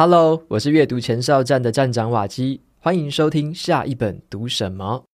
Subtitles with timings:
[0.00, 5.04] Hello，我是阅读前哨站的站长瓦基，欢迎收听下一本读什么。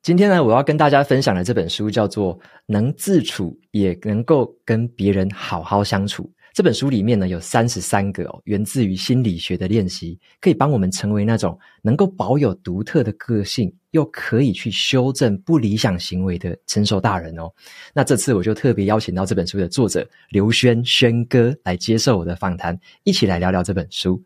[0.00, 6.22] 今天呢，我要跟大家分享的这本书叫做《能自处也能够跟别人好好相处》。
[6.56, 17.52] 这本书里面呢，有三十三个哦，源自于心理学的练习，可以帮我们成为那种能够保有独特的个性，又可以去修正不理想行为的成熟大人哦。
[17.92, 24.24] 那这次我就特别邀请到这本书的作者刘轩轩哥来接受我的访谈，一起来聊聊这本书。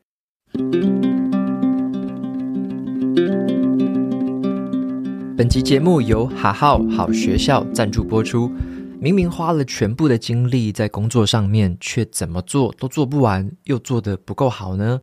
[5.36, 8.48] 本集节目由哈好好学校赞助播出。
[9.02, 15.00] 明明花了全部的精力在工作上面，却怎么做都做不完，又做得不够好呢？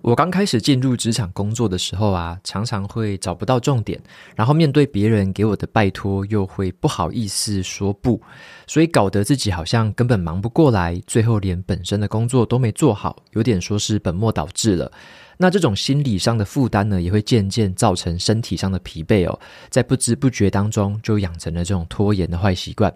[0.00, 4.00] 我刚开始进入职场工作的时候啊，常常会找不到重点，
[4.34, 8.20] 然后面对别人给我的拜托，又会不好意思说不，
[8.66, 14.90] 所以搞得自己好像根本忙不过来，最后连本身的工作都没做好，有点说是本末倒置了。
[15.36, 19.38] 那这种心理上的负担呢，也会渐渐造成身体上的疲惫哦，
[19.70, 22.92] 在不知不觉当中就养成了这种拖延的坏习惯。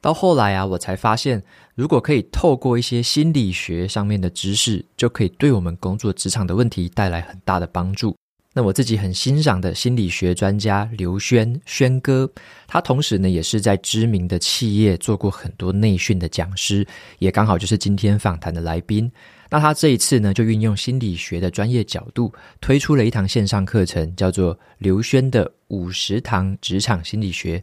[0.00, 1.42] 到后来啊，我才发现，
[1.74, 8.16] 如果可以透过一些心理学上面的知识，就可以对我们工作职场的问题带来很大的帮助。
[8.52, 12.28] 那我自己很欣赏的心理学专家刘轩轩哥，
[12.66, 16.84] 他同时呢也是在知名的企业做过很多内训的讲师，
[17.20, 19.10] 也刚好就是今天访谈的来宾。
[19.50, 27.62] 那他这一次呢，就运用心理学的专业角度，推出了一堂线上课程，叫做刘轩的五十堂职场心理学。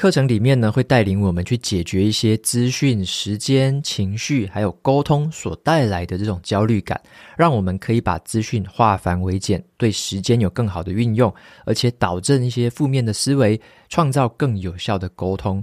[0.00, 6.98] 课程里面呢，会带领我们去解决一些资讯、时间、情绪，还有沟通所带来的这种焦虑感，
[7.36, 11.30] 让我们可以把资讯化繁为简，对时间有更好的运用，
[11.66, 15.62] 而且导正一些负面的思维，创造更有效的沟通。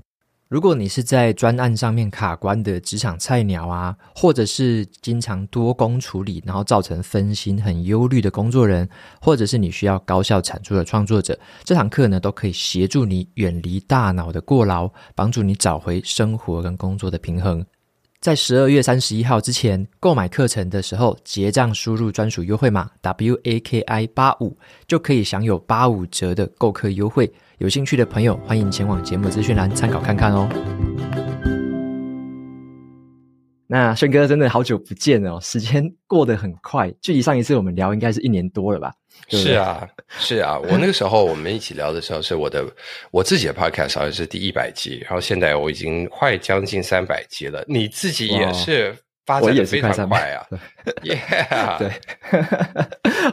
[0.50, 8.88] 如果你是在专案上面卡关的职场菜鸟啊，或者是经常多工处理，然后造成分心、很忧虑的工作人，
[9.20, 17.66] 或者是你需要高效产出的创作者，这堂课呢都可以协助你远离大脑的过劳，帮助你找回生活跟工作的平衡。
[18.28, 27.32] 在十二月三十一号之前购买课程的时候，结账输入专属优惠码 W A K I 八五，就可以享有八五折的购课优惠。
[27.60, 30.50] 有兴趣的朋友，欢迎前往节目资讯栏参考看看哦。
[33.66, 38.92] 那轩哥真的好久不见哦，时间过得很快，距离上一次我们聊应该是一年多了吧？
[39.30, 39.88] 对对是啊，
[40.20, 42.66] 是啊，我那个时候我们一起聊的时候是我的
[43.12, 48.96] 我自己的 podcast 好像是第一百集，然后现在我已经快将近三百集了，你自己也是。
[49.28, 50.48] 发展也非常快啊！
[51.04, 51.92] Yeah， 对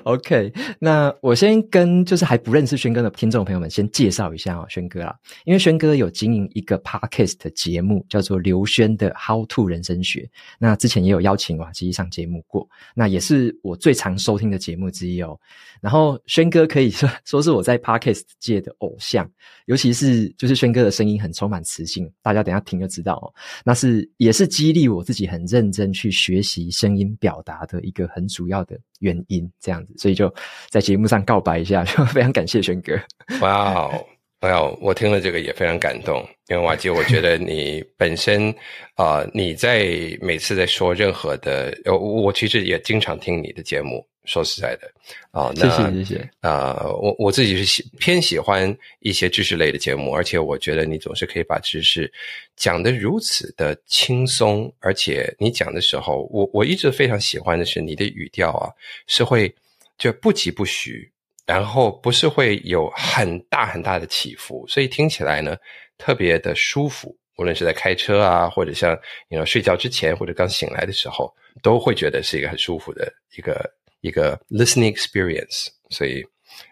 [0.03, 0.53] ，OK。
[0.81, 5.15] 那我先跟就是还不认识轩哥的听众朋友们先介绍一下哦，轩哥啊，
[5.45, 10.29] 因为轩哥有经营一个 Podcast 的节目，叫做刘轩的 How to 人生学。
[10.59, 15.39] 那之前也有邀请瓦基上节目过，那也是我最常收听的节目之一哦。
[15.85, 19.31] 然后轩哥可以说 说是我在 Podcast 界的偶像，
[19.67, 23.31] 尤其是就是轩哥的声音很充满磁性，大家等下听就知道哦。
[23.65, 25.85] 那是也是激励我自己很认真。
[25.93, 30.35] 去学习声音表达的一个很主要的原因，这样子，所以就
[30.71, 32.95] 在节目上告白一下，就非常感谢轩哥。
[33.41, 34.07] 哇哦，
[34.45, 38.51] 哇哦，我听了这个也非常感动，因为瓦基，我觉得你本身
[38.95, 39.87] 啊、 呃，你在
[40.21, 44.07] 每次在说任何的，我我其实也经常听你的节目。
[44.27, 44.91] 说实在的，
[45.33, 46.31] 啊、哦，那谢谢谢谢。
[46.41, 52.11] 啊、呃，我我自己是喜偏喜欢一些知识类的节目，而且我觉得你总是可以把知识
[52.57, 58.73] 讲得如此的轻松，而且你讲的时候，我我一直非常喜欢的是你的语调啊，
[59.07, 59.55] 是会
[59.99, 61.07] 就不疾不徐，
[61.47, 65.57] 然后不是会有很大很大的起伏，所以听起来呢
[65.99, 71.33] 特别的舒服，无论是在开车啊，或者像你要睡觉之前，或者刚醒来的时候，
[71.63, 73.71] 都会觉得是一个很舒服的一个。
[74.05, 76.23] 一个 listening experience，所以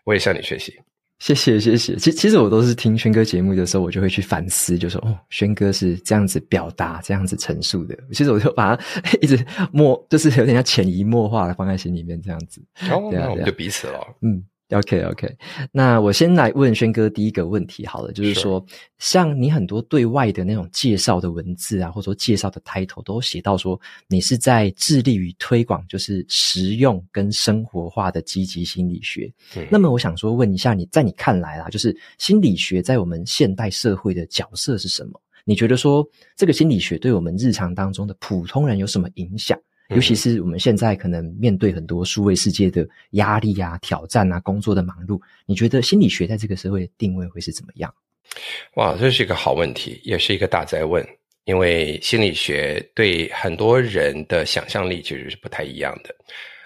[0.05, 0.79] 我也向你学习。
[1.19, 1.97] 谢谢，谢谢。
[1.97, 7.97] 其其实我都是听轩哥节目的时候，我就会去反思，就说哦，轩哥是这样子表达、这样子陈述的。
[8.13, 8.85] 其实我就把它
[9.23, 9.43] 一直
[9.73, 12.63] 默，就是有点像潜移默化的放在心里面，这样子。
[12.91, 14.07] 哦，那我们就彼此了。
[14.21, 14.45] 嗯。
[14.73, 15.37] OK OK，
[15.71, 18.65] 那我先来问轩哥第一个问题好了，就是说，
[18.99, 23.79] 像你很多对外的那种介绍的文字啊，或者说介绍的 title 都写到说，
[24.09, 29.33] 你是在致力于推广就是实用跟生活化的积极心理学。
[29.57, 29.67] 嗯。
[29.71, 35.21] 那么我想说，问一下你在你看来啦，就是心理学在我们现代社会的角色是什么？
[35.45, 39.59] 你觉得说这个心理学对我们日常当中的普通人有什么影响？
[39.95, 47.93] 尤其是我们现在可能面对很多数位世界的压力啊、挑战啊、工作的忙碌，你觉得心理学在这个社会定位会是怎么样？
[48.75, 51.07] 哇，这是一个好问题，也是一个大哉问。
[51.45, 56.15] 因为心理学对很多人的想象力其实是不太一样的。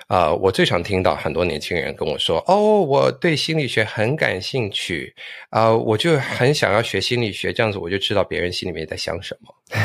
[0.06, 5.12] 啊、呃，我最常听到很多年轻人跟我说：“哦，我对心理学很感兴趣，
[5.48, 9.52] 啊、呃，我就很想要学心理学，这样子我就知道别人心里面在想什么。”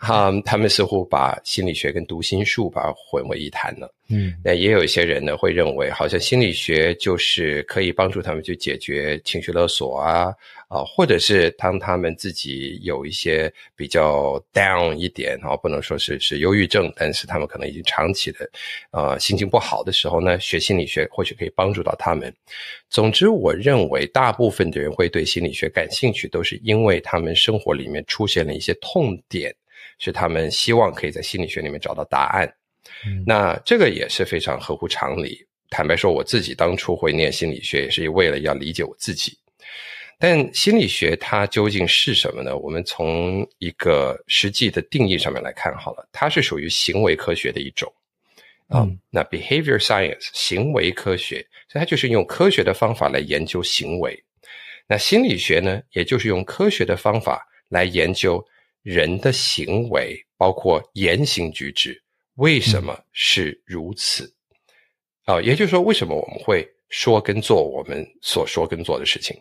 [0.00, 3.94] 哈，他们似乎把心理学跟读心术把它混为一谈了。
[4.08, 10.34] 嗯，那也有一些人呢会认为，好像心理学就是可以帮助他们去解决情绪勒索啊，
[10.68, 18.50] 啊，或者是当他们自己有一些比较 down 一点啊，不能说是是忧郁症，但是他们可能已经长期的，
[18.92, 22.34] 呃，心情不好的时候呢，学心理学或许可以帮助到他们。
[22.88, 29.54] 总之，我认为大部分的人会对心理学感兴趣，都是因为他们生活里面出现了一些痛点。
[30.00, 32.52] 是他们希望可以在心理学里面找到答案，
[33.06, 35.46] 嗯，那这个也是非常合乎常理。
[35.68, 39.38] 坦白说，我自己当初会念心理学，也是为了要理解我自己。
[40.18, 42.56] 但心理学它究竟是什么呢？
[42.56, 47.90] 我们从一个实际的定义上面来看好了，它是属于行为科学的一种。
[48.68, 54.18] 嗯，um, 那 behavior science 行为科学，所以它就是用科学的方法来研究行为。
[54.86, 58.42] 那心理学呢，也就是用科学的方法来研究。
[58.82, 62.02] 人的行为，包括言行举止，
[62.36, 64.32] 为什么是如此？
[65.24, 69.36] 啊、也就是说，为什么我们会说跟做我们所说跟做的事情？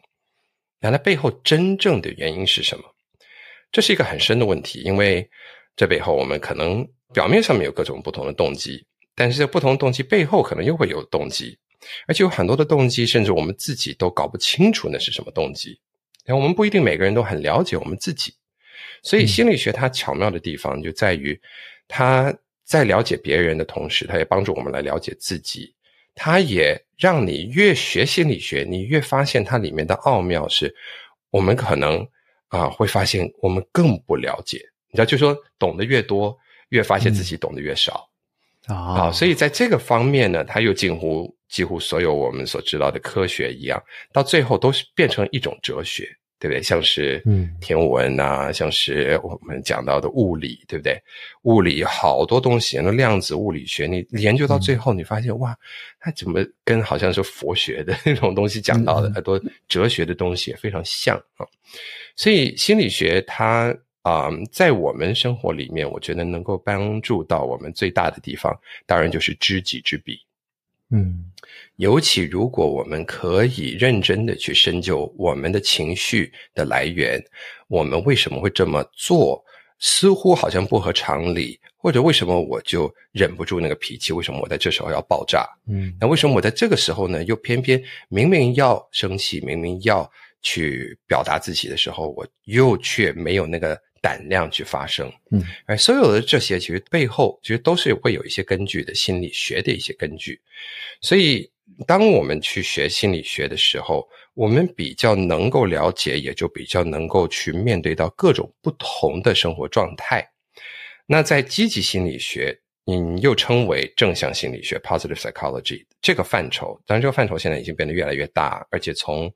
[0.79, 2.83] 那它背后真正的原因是什么？
[3.71, 5.27] 这是一个很深的问题，因为
[5.75, 11.57] 这背后我们可能表面上面有各种不同的动机，但是这不同的动机背后可能又会有动机，
[12.07, 15.79] 而且有很多的动机，甚至我们自己都搞不清楚那是什么动机。
[16.25, 18.33] 然后我们不一定每个人都很了解我们自己。
[19.03, 21.39] 所以心理学它巧妙的地方就在于，
[21.87, 25.73] 它在了解别人的同时，它也帮助我们来了解自己。
[26.15, 30.75] 它也让你越学心理学，你越发现它里面的奥妙是，
[31.29, 32.05] 我们可能
[32.49, 34.57] 啊会发现我们更不了解。
[34.91, 36.37] 你知道，就是说懂得越多，
[36.69, 38.09] 越发现自己懂得越少。
[38.67, 43.81] 啊、所以在这个方面呢，它又近乎几乎所有我们所知道的科学一样，
[44.11, 46.07] 到最后都是变成一种哲学。
[46.39, 46.63] 对不对？
[46.63, 50.97] 像是嗯，天文啊，嗯、像是我们讲到的物理，对不对？
[51.41, 55.57] 物理好多东西，那量子物理学，你研究到最后，你发现、嗯、哇，
[55.99, 61.45] 它怎么跟好像是佛学的那种东西讲到的很多哲学的东西也非常像啊？
[62.15, 70.17] 所以心理学它啊、呃，在我们生活里面，我觉得能够帮助到我们最大的地方，当然就是知己知彼。
[70.91, 71.31] 嗯，
[71.79, 77.23] 尤其如果我们可以认真的去深究我们的情绪的来源，
[77.69, 79.41] 我们为什么会这么做？
[79.79, 84.11] 似乎好像不合常理，或者为什么我就忍不住那个脾气？
[84.11, 85.47] 为什么我在这时候要爆炸？
[85.69, 90.11] 嗯，那为什么我在这个时候呢，又偏偏明明要生气，明明要
[90.41, 93.79] 去表达自己的时候，我又却没有那个。
[94.01, 100.39] 胆量去发声，嗯，而所有的这些其实背后其实都是会有一些根据的，心理学的一些根据。
[101.01, 101.51] 所以，
[101.87, 110.27] 当我们去学心理学的时候，我们比较能够了解，也就比较能够去面对到各种不同的生活状态。
[111.05, 119.31] 那在积极心理学，你又称为正向心理学 （positive psychology） 这个范畴，当然这个范畴现在已经变得越来越大，而且从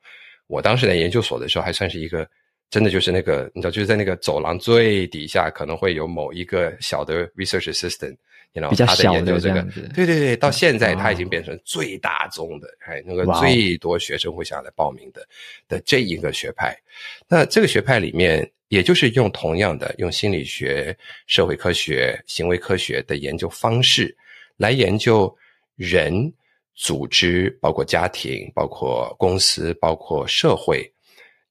[0.48, 2.28] 我当时在研究所的时候，还算是一个。
[2.70, 8.16] 真的就是那个，你知道，就是在那个走廊最底下，可能会有某一个小的 research assistant，
[8.54, 9.62] 你知道，他在研究这个。
[9.96, 15.28] 对对对，到现在他已经变成最大宗的，哎、哦，那个最多学生会想来报名的
[15.68, 16.78] 的这一个学派。
[17.28, 20.96] 那这个学派里面，也就是用同样的用心理学、
[21.26, 24.16] 社会科学、行为科学的研究方式
[24.58, 25.36] 来研究
[25.76, 26.32] 人、
[26.76, 30.88] 组织，包括家庭、包括公司、包括社会。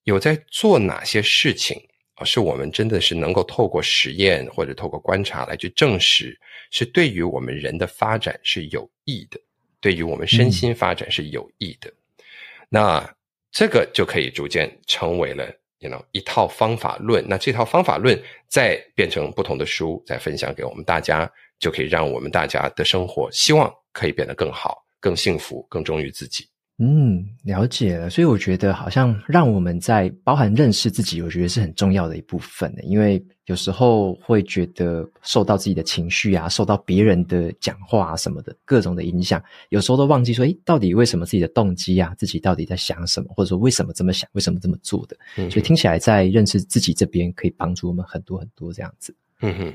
[0.05, 1.81] 有在做哪些事情
[2.15, 2.25] 啊？
[2.25, 6.37] 是我们真的是能够透过实验或者透过观察来去证实，
[6.73, 9.39] 是对于我们人的发展是有益的，
[9.79, 11.89] 对于我们身心发展是有益的。
[11.89, 12.25] 嗯、
[12.69, 13.17] 那
[13.53, 17.23] 这个就可以逐渐成为了，you know, 一套方法论。
[17.29, 26.49] 那这套方法论再变成不同的书，再分享给我们大家，就可以让我们大家的生活希望可以变得更好、更幸福、更忠于自己。
[26.79, 28.11] 嗯，了解了。
[28.11, 32.83] 所以我觉得，好像让我们在包含认识自己，我觉得是很重要的一部分的。
[32.83, 45.17] 因为有时候会觉得受到自己的情绪啊，受到别人的讲话啊什么的各种的影响，有时候都忘记说，诶，到底为什么自己的动机啊，自己到底在想什么，或者说为什么这么想，为什么这么做的？
[45.37, 49.15] 嗯，所以听起来在认识自己这边可以帮助我们很多很多这样子。
[49.43, 49.67] 嗯哼，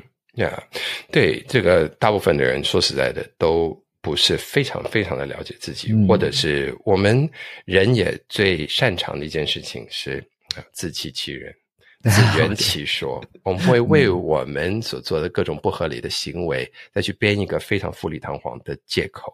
[0.41, 3.81] 呀，yeah，对，这个大部分的人说实在的都。
[4.01, 7.29] 不是非常非常的了解自己，嗯、或者是我们
[7.65, 10.23] 人也最擅长的一件事情是
[10.71, 11.53] 自欺欺人。
[12.03, 19.33] 自圆其说，我们会为我们所做的各种不合理的行为，再去编一个非常富丽堂皇的借口，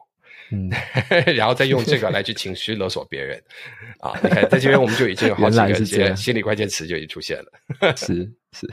[0.54, 0.70] 嗯，
[1.36, 3.42] 然后再用这个来去情绪勒索别人，
[4.00, 8.32] 啊，你看在这边我们就已经有好几个心理关键词就已经出现了， 是。
[8.56, 8.72] 是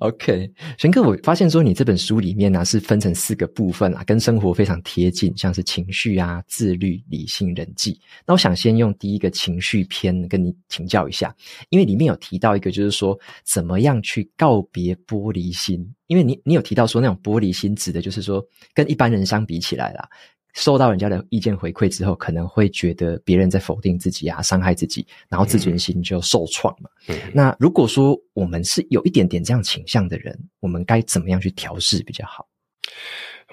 [0.00, 7.96] ，OK，玄哥，我发现说你这本书里面呢、啊、是分成四个部分啊，跟生活非常贴近，像是情绪啊、自律、理性、人际。
[8.26, 11.32] 那我想先用第一个情绪篇跟你请教一下，
[11.68, 15.88] 因为里面有提到一个，就是说怎么样去告别玻璃心。
[16.08, 18.44] 因为你你有提到说那种玻璃心指的就是说
[18.74, 20.08] 跟一般人相比起来啦。
[20.54, 26.90] 受到人家的意见回馈之后，可能会觉得别人在否定自己啊，伤害自己，然后自尊心就受创嘛。
[27.08, 27.16] 嗯。
[27.32, 32.46] 那如果说我们是有一点点这样倾向的人，我们该怎么样去调试比较好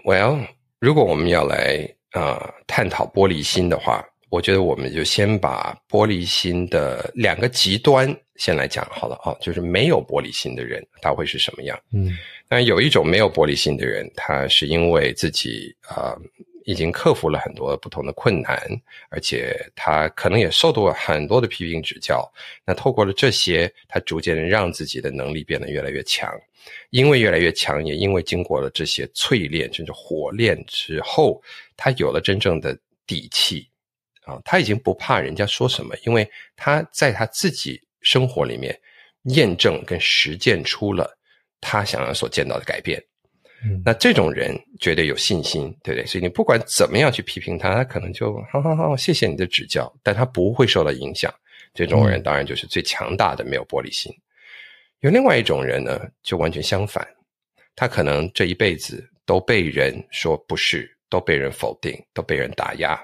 [0.04, 0.48] ？Well，
[0.80, 11.80] 如果我们要来啊、呃、探讨玻璃心的话，我觉得我们就先把玻璃心的两个极端先来讲好了啊，就是没有玻璃心的人他会是什么样？
[11.94, 12.18] 嗯，
[12.48, 16.16] 但有一种没有玻璃心的人，他是因为自己啊。
[16.16, 16.22] 呃
[16.68, 18.62] 已经克服了很多不同的困难，
[19.08, 22.30] 而且他可能也受到了很多的批评指教。
[22.66, 26.30] 那透过了这些，他逐渐的让自己的能力变得越来越强。
[26.90, 31.42] 因为越来越强，也因为经过了这些淬炼，甚至火炼之后，
[31.78, 33.66] 他有了真正的底气
[34.28, 34.40] 啊！
[34.46, 38.78] 他已经不怕人家说什么，因为他在他自己生活里面
[39.24, 41.18] 验证跟实践出了
[41.62, 43.02] 他想要所见到的改变。
[43.84, 46.06] 那这种人绝对有信心，对不对？
[46.06, 51.34] 所以你不管怎么样去批评他，他可能就好好好，谢谢你的指教，但他不会受到影响。
[51.74, 54.14] 这种人当然就是最强大的，没有玻璃心。
[55.00, 57.06] 有另外一种人呢，就完全相反，
[57.76, 63.00] 他可能这一辈子都被人说不是，都被人否定，都被人打压，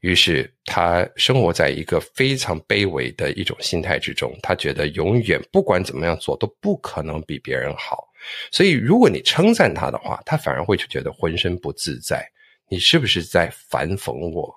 [0.00, 8.06] 于是他生活在一个非常卑微的一种心态之中，他觉得永远不管怎么样做都不可能比别人好。
[8.50, 12.28] 所以，如果你称赞他的话，他反而会觉得浑身不自在。
[12.68, 14.54] 你是不是在反讽我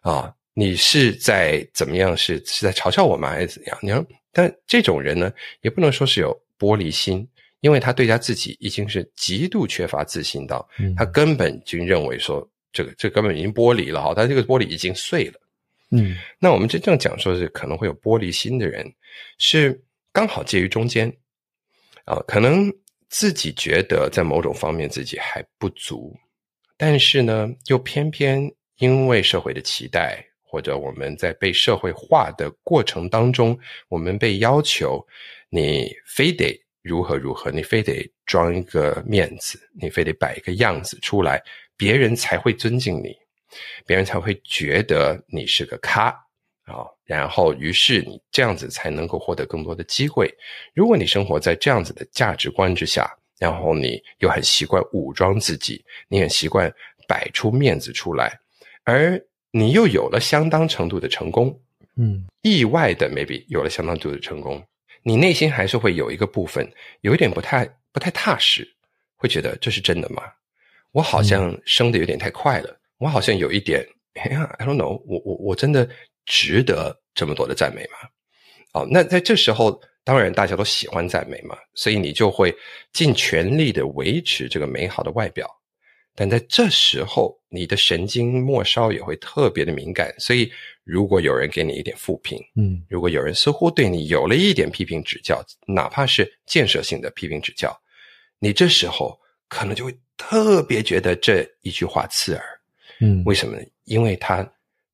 [0.00, 0.32] 啊？
[0.54, 2.16] 你是在怎么样？
[2.16, 3.30] 是是在嘲笑我吗？
[3.30, 3.78] 还是怎样？
[3.82, 7.26] 你说，但这种人呢，也不能说是有玻璃心，
[7.60, 15.40] 因为他对他自己已经是极度缺乏自信到，他根本就认为说，这个这个根本已经剥离了哈，它这个玻璃已经碎了。
[15.90, 18.90] 嗯，那我们真正讲说是可能会有玻璃心的人，
[19.38, 21.12] 是刚好介于中间
[22.04, 22.72] 啊，可能。
[23.12, 26.16] 自己觉得在某种方面自己还不足，
[26.76, 28.48] 但是呢，又偏偏
[28.78, 33.58] 因为社会的期待，或者我们在被社会化的过程当中，
[33.88, 35.04] 我们被要求，
[35.48, 41.42] 你非得如何如何，你非得装一个面子，你非得摆一个样子出来，
[41.80, 43.16] 别人才会尊敬你，
[43.86, 46.14] 别人才会觉得你是个咖。
[46.66, 50.32] 啊，然后于是你这样子才能够获得更多的机会。
[50.74, 56.72] 如果你生活在这样子的价值观之下，然后你又很习惯武装自己，你很习惯
[57.08, 58.38] 摆出面子出来，
[58.84, 59.20] 而
[59.50, 61.58] 你又有了相当程度的成功，
[61.96, 64.62] 嗯，意外的 maybe 有了相当程度的成功，
[65.02, 66.70] 你内心还是会有一个部分
[67.00, 68.70] 有一点不太不太踏实，
[69.16, 70.22] 会觉得这是真的吗？
[70.92, 75.88] 我好像升得有点太快了，我好像有一点，哎呀，I don't know，我我我真的。
[76.26, 78.08] 值得这么多的赞美吗？
[78.74, 82.54] 哦，那在这时候，当然大家都喜欢赞美嘛，所以你就会
[82.92, 85.50] 尽全力的维持这个美好的外表。
[86.14, 90.52] 但在这时候，你的神经末梢也会特别的敏感，所以
[90.84, 97.76] 如果有人给你一点负评，嗯，如果有人似乎对你有了一点批评指教，哪怕是建设性的批评指教，
[98.38, 99.18] 你这时候
[99.48, 99.98] 可能就会
[100.28, 102.44] 特别觉得这一句话刺耳，
[103.00, 103.62] 嗯，为什么呢？
[103.84, 104.46] 因为它。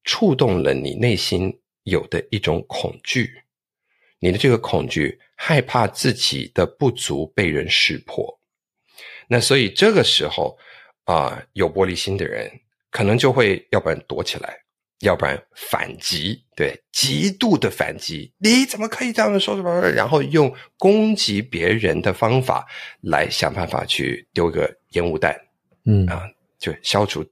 [0.08, 1.52] 触动了你内心
[1.82, 3.42] 有的一种恐惧，
[4.20, 8.38] 你的这个恐惧，害怕自己的不足被人识破。
[9.26, 10.56] 那所以这个时候
[11.02, 12.48] 啊、呃，有玻璃心的人
[12.88, 14.56] 可能就会，要不然躲起来，
[15.00, 18.32] 要不然反击，对，极度的反击。
[18.38, 19.80] 你怎么可以这样说什么？
[19.90, 22.66] 然后用攻击别人的方法
[23.00, 25.34] 来想办法去丢个烟雾弹，
[25.84, 26.22] 嗯啊，
[26.58, 27.24] 就消除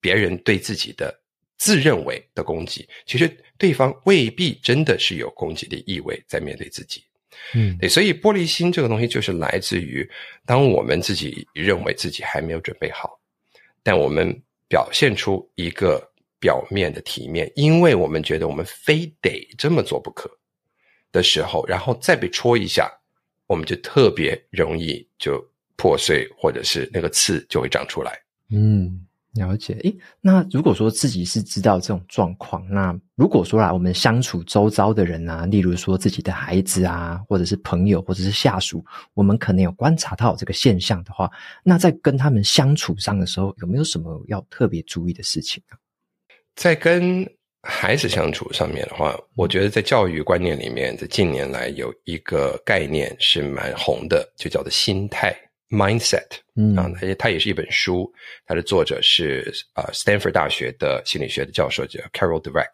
[0.00, 1.18] 别人对自己的。
[1.62, 7.04] 自认为的攻击，其实对方未必真的是有攻击的意味在面对自己。
[7.52, 10.10] 嗯，对，所以玻璃心这个东西就是来自于，
[10.46, 13.20] 当我们自己认为自己还没有准备好，
[13.82, 14.34] 但我们
[14.68, 16.09] 表现出一个
[16.40, 20.28] 表面的体面，因为我们觉得我们非得这么做不可
[21.12, 22.90] 的时候，然后再被戳一下，
[23.46, 25.40] 我们就特别容易就
[25.76, 28.18] 破碎，或者是那个刺就会长出来。
[28.48, 29.06] 嗯。
[29.34, 41.30] 了解，诶，那如果说自己是知道这种状况，那如果说啦，我们相处周遭的人啊，例如说自己的孩子啊，或者是朋友，或者是下属，我们可能有观察到这个现象的话，
[41.62, 45.78] 那在跟他们相处上的时候，有没有什么要特别注意的事情啊？
[46.56, 47.26] 在跟
[47.62, 55.36] 孩子相处上面的话，我觉得在教育观念里面，在近年来有一个概念是蛮红的，就叫做心态。
[55.70, 56.26] Mindset，
[56.56, 58.12] 嗯，啊，它它也是一本书，
[58.44, 62.70] 它的作者是啊斯坦福大学的心理学的教授叫 Carol Dweck。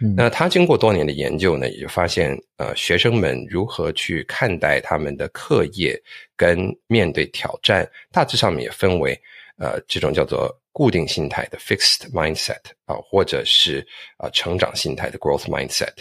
[0.00, 6.00] 嗯，那他经过多年的研究呢，也就发现，呃，学生们如何去看待他们的课业
[6.36, 9.20] 跟面对挑战，大致上面也分为，
[9.58, 13.86] 呃，这种叫做固定心态的 Fixed Mindset 啊，或者是
[14.16, 15.92] 啊成长心态的 Growth Mindset。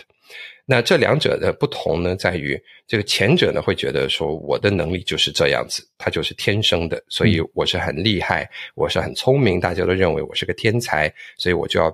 [0.66, 11.88] 那这两者的不同呢，在于这个前者呢会觉得说，我的能力就是这样子，他就是天生的，所以我是很厉害，我是很聪明，大家都认为我是个天才，所以我就要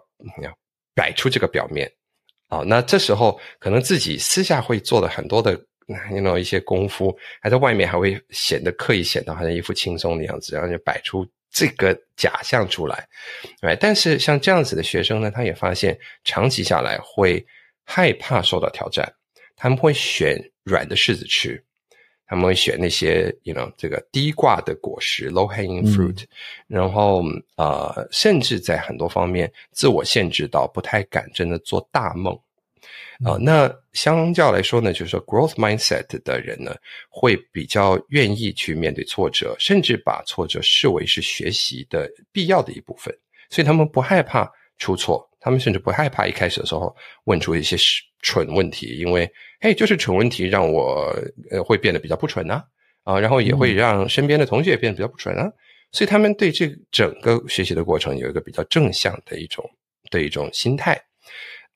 [0.44, 0.56] 要
[0.94, 1.92] 摆出这个表面。
[2.50, 5.54] 啊，那这时候可能自己私下会做了很多的
[6.12, 13.08] ，you know 一些功夫，还在外面还会显得刻意显得好像一副轻松的样子，然后就摆出这个假象出来。
[13.62, 17.46] 哎，但是像这样子的学生呢，他也发现长期下来会。
[17.90, 19.10] 害怕受到挑战，
[19.56, 21.64] 他们会选软的柿子吃，
[22.26, 26.28] 他们会选那些，you know，这个低挂的果实 （low hanging fruit），嗯。
[26.68, 27.24] 然后，
[27.56, 32.38] 呃，甚至在很多方面自我限制到不太敢真的做大梦。
[33.26, 36.76] 啊、呃，那相较来说呢，就是说 growth mindset 的人呢，
[37.10, 43.14] 会比较愿意去面对挫折，甚至把挫折视为是学习的必要的一部分，
[43.50, 45.28] 所以他们不害怕出错。
[45.40, 47.78] 他们甚至不害怕一开始的时候问出一些
[48.22, 49.30] 蠢问题，因为
[49.62, 51.16] 嘿，就是蠢问题让我
[51.50, 52.62] 呃会变得比较不蠢呐
[53.04, 55.50] 啊，啊，然后也会让身边的同学也变得比较不蠢啊，
[55.94, 59.64] 所以他们对这整个学习的过程有一个比较正向的一种
[60.12, 61.00] 的一种心态。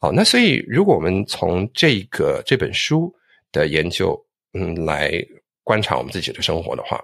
[0.02, 3.14] 好，那所以如果我们从这个这本书
[3.52, 4.20] 的研究
[4.54, 5.24] 嗯来
[5.64, 7.00] 观察我们自己的生活的话，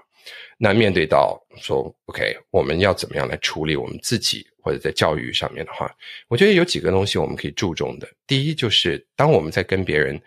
[0.57, 4.45] 那面对到说 OK，我们要怎么样来处理我们自己？
[4.59, 5.89] 或者在教育上面的话，
[6.27, 8.07] 我觉得有几个东西我们可以注重的。
[8.25, 10.19] 第一，就是当我们在跟别人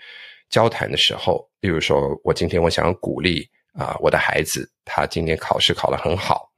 [0.48, 6.49] 交谈的时候，例如说我今天我想要鼓励啊，我的孩子他今天考试考得很好，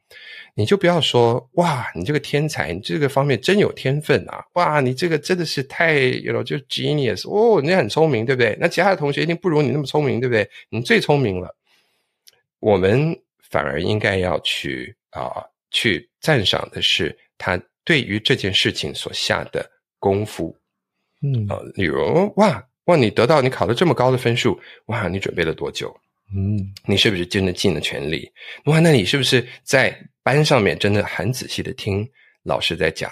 [0.54, 8.56] 你就不要说哇，你这个天才，你这个方面真有天分啊，哇，你这个真的是太有了，就 genius 哦，你很聪明，对不对？
[8.60, 10.48] 那其他的同学一定不如你那么聪明，对不对？
[10.68, 11.56] 你最聪明了。
[12.60, 13.18] 我们
[13.50, 17.60] 反而应该要去啊，去赞赏的是他。
[17.84, 20.56] 对于这件事情所下的功夫，
[21.20, 25.92] 嗯啊，例如哇哇，你得到你考了这么高的分数，哇，你准备了多久？
[26.34, 28.30] 嗯，你是不是真的尽了全力？
[28.64, 32.08] 哇，那你是不是在班上面真的很仔细的听
[32.42, 33.10] 老师在讲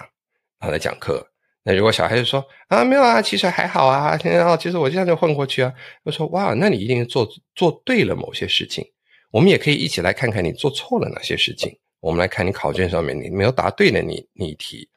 [0.59, 1.25] 啊，在讲课？
[1.63, 5.71] 那如果小孩子说啊，没有啊，其实还好啊，然后其实我这样就混过去啊，
[6.03, 8.83] 我说哇，那你一定做做对了某些事情。
[9.29, 11.71] 我们也可以一起来看看你做错了哪些事情。
[11.99, 14.89] 我们来看你考卷上面你没有答对的你你题，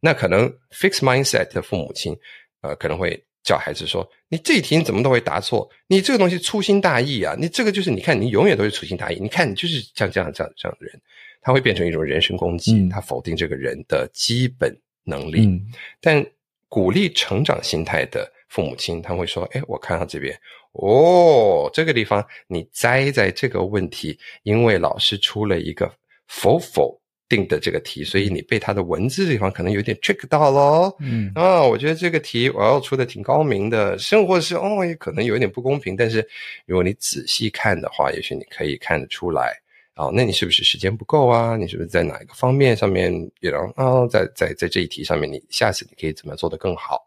[0.00, 2.18] 那可能 fix mindset 的父母亲，
[2.62, 5.68] 呃，可能会叫孩子说：“你这一题你怎么都会答错？
[5.86, 7.34] 你这个东西粗心大意啊！
[7.38, 9.18] 你这个就是你看你永远都是粗心大意。
[9.20, 11.00] 你看你就是像这样这样这样的人，
[11.40, 15.46] 他会变成一种人身攻击，嗯、他否定这个人的基本能力。
[15.46, 15.60] 嗯、
[16.00, 16.24] 但
[16.68, 20.38] 鼓励成长心态的父母亲，他会说：哎，我看到这边
[20.72, 25.90] 哦，这个地方你栽在这个问题，因为老师出了一个。”
[26.30, 30.96] 否否定的这个题，所以你被他的文字的地方可能有点 trick 到咯。
[31.00, 36.26] 嗯啊，我觉得这个题我要出的挺高明的，生活是哦也可能有一点不公平，但是
[36.66, 39.54] 如果你仔细看的话，也许你可以看得出来
[39.96, 41.56] 哦，那你是不是时间不够啊？
[41.56, 44.06] 你是不是在哪一个方面上面也能啊？
[44.08, 47.06] 在在在这一题上面，你下次你可以怎么做得更好，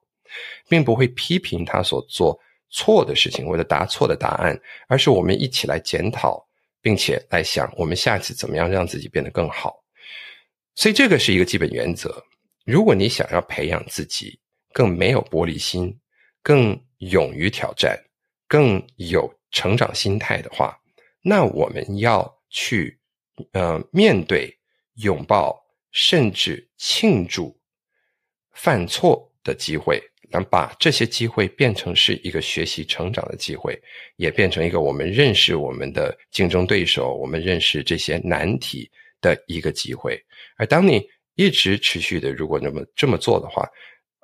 [0.70, 6.46] 并不会批评他所做错的事情或者答错的答案，而是我们一起来检讨。
[6.84, 9.81] 并且来想，我们下次怎么样让自己变得更好。
[10.76, 12.24] 所以这个是一个基本原则。
[12.66, 14.40] 如果你想要培养自己
[14.74, 16.00] 更没有玻璃心、
[16.42, 18.00] 更勇于挑战、
[18.48, 20.78] 更有成长心态的话，
[21.22, 23.00] 那我们要去
[23.54, 24.56] 呃面对、
[24.96, 25.60] 拥抱，
[25.92, 27.60] 甚至庆祝
[28.54, 30.02] 犯错的机会。
[30.34, 33.78] 能把这些机会变成是一个学习成长的机会，
[34.16, 40.18] 也变成一个我们认识我们的竞争对手，我们认识这些难题的一个机会。
[40.62, 43.68] 而当你一直持续的，如果那么这么做的话，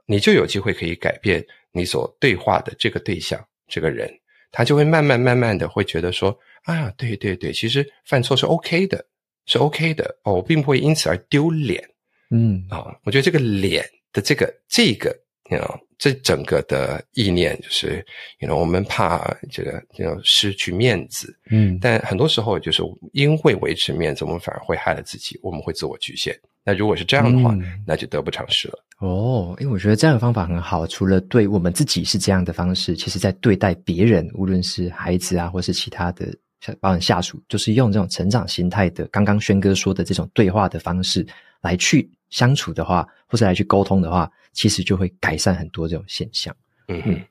[0.06, 4.08] 你就有机会可以改变你所对话的这个对象，这个人，
[4.52, 9.04] 他就会慢慢慢慢的会觉得说，啊，对对对，其实犯错是 OK 的，
[9.48, 11.84] 是 OK 的哦，我并不会因此而丢脸。
[12.30, 15.10] 嗯啊、哦，我觉得这个脸的这个这个
[15.50, 18.06] ，you know, 这整个的意念就是
[18.40, 19.84] ，you know, 我们怕这个
[20.24, 22.84] 失去面子，嗯，但很多时候就是
[23.14, 26.38] 因为维持面子，我们反而会害了自己，我们会自我局限。
[26.64, 28.84] 那如果是这样的话，嗯、那就得不偿失了。
[29.00, 30.86] 哦，因为我觉得这样的方法很好。
[30.86, 36.28] 除了对我们自己是这样的方式，其实在对待别人，无论是孩子啊，或是其他的，
[36.82, 41.26] 包括下属，就是用这种成长形态的，刚刚轩哥说的这种对话的方式
[41.62, 46.54] 来去相处的话，或是来去沟通的话，其实就会改善很多这种现象。
[46.88, 47.22] 嗯哼。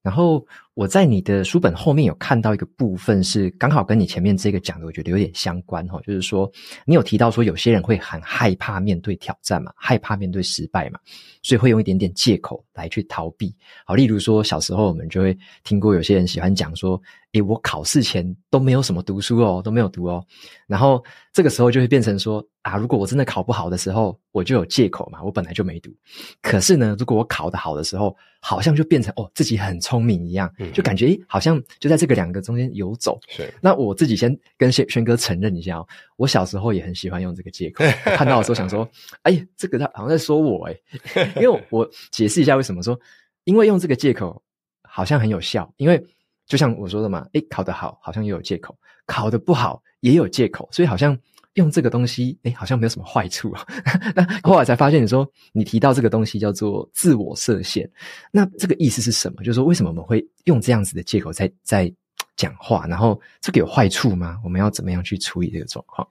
[0.00, 6.00] 然后我在你的书本后面有看到一个部分，是刚好跟你前面这个讲的，我觉得有点相关哈。
[6.00, 6.50] 就是说，
[6.86, 10.98] 你有提到说，有些人会很害怕面对挑战嘛，害怕面对失败嘛，
[11.42, 13.54] 所以会用一点点借口来去逃避。
[13.84, 16.98] 好，例如说小时候我们就会听过有些人喜欢讲说，
[17.32, 20.24] 诶，我考试前都没有什么读书哦，都没有读哦。
[20.66, 21.04] 然后
[21.34, 25.90] 这个时候就会变成说，啊，如果我真的考不好的时候，我就有借口嘛，我本来就没读。
[26.40, 33.18] 可是呢，如果我考得好的时候，好像就变成哦，自己很聪明一样，就感觉诶，好像就在这个两个中间游走。
[33.28, 37.84] 是，那我自己先跟轩轩哥承认一下哦，我小时候也很喜欢用这个借口，
[38.16, 38.88] 看到的时候想说，
[39.22, 40.82] 哎，这个他好像在说我诶，
[41.36, 42.98] 因为我，我解释一下为什么说，
[43.44, 44.42] 因为用这个借口
[44.82, 46.04] 好像很有效，因为
[46.46, 51.18] 就像我说的嘛，诶，考得好好像也有借口，考得不好也有借口，所以好像。
[51.54, 53.66] 用这个东西，哎，好像没有什么坏处啊。
[54.14, 57.88] 那后来才发现，你说你提到这个东西叫做自我设限，
[58.30, 59.42] 那这个意思是什么？
[59.42, 61.92] 就是说，为什么我们会用这样子的借口在在
[62.36, 62.86] 讲话？
[62.86, 64.38] 然后这个有坏处吗？
[64.44, 66.06] 我们要怎么样去处理这个状况？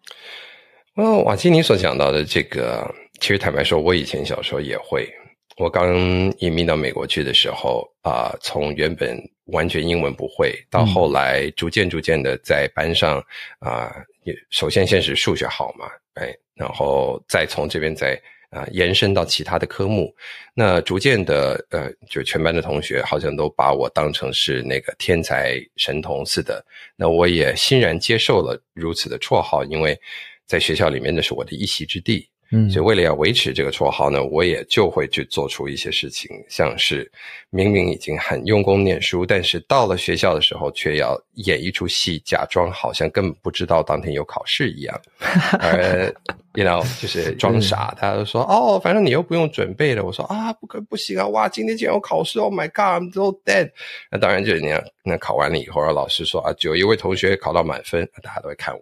[0.95, 5.10] 哦，瓦基，你所讲到的这个，其实坦白说，我以前小时候也会。
[5.57, 5.95] 我刚
[6.39, 13.19] 移民到美国去的时候，啊、呃，从原本完全英文不会，到后来逐渐逐渐的在班上
[13.59, 13.85] 啊。
[13.85, 14.05] 呃
[14.51, 18.13] 首先，先是数学好嘛，哎，然后再从这边再
[18.51, 20.13] 啊、呃、延伸到其他的科目，
[20.53, 26.63] 那逐渐的，呃，就全班的同学好像都把我当成是那个天才神童似的，
[26.95, 29.99] 那我也欣然接受了如此的绰号，因为
[30.45, 32.29] 在学校里面那是我的一席之地。
[32.51, 37.09] 嗯，所以为了要维持这个绰号呢，我也就会去做出一些事情，像是
[37.49, 45.01] 明明已经很用功念书，但是到了学校的时候，却要演一出戏，假装好像根本不知道当天有考试一样，
[45.59, 46.13] 而
[46.55, 47.95] you know 就是装傻。
[47.97, 51.25] 他就说：“哦，反正你又不用准备了。”我说：“啊，不可不行啊！
[51.29, 53.71] 哇，今天竟然有考试！Oh my God，I'm so dead。”
[54.11, 58.81] 那当然就是那样那考完了以后，老师说：“啊，就有一位同学考到满分，大家都会看我。”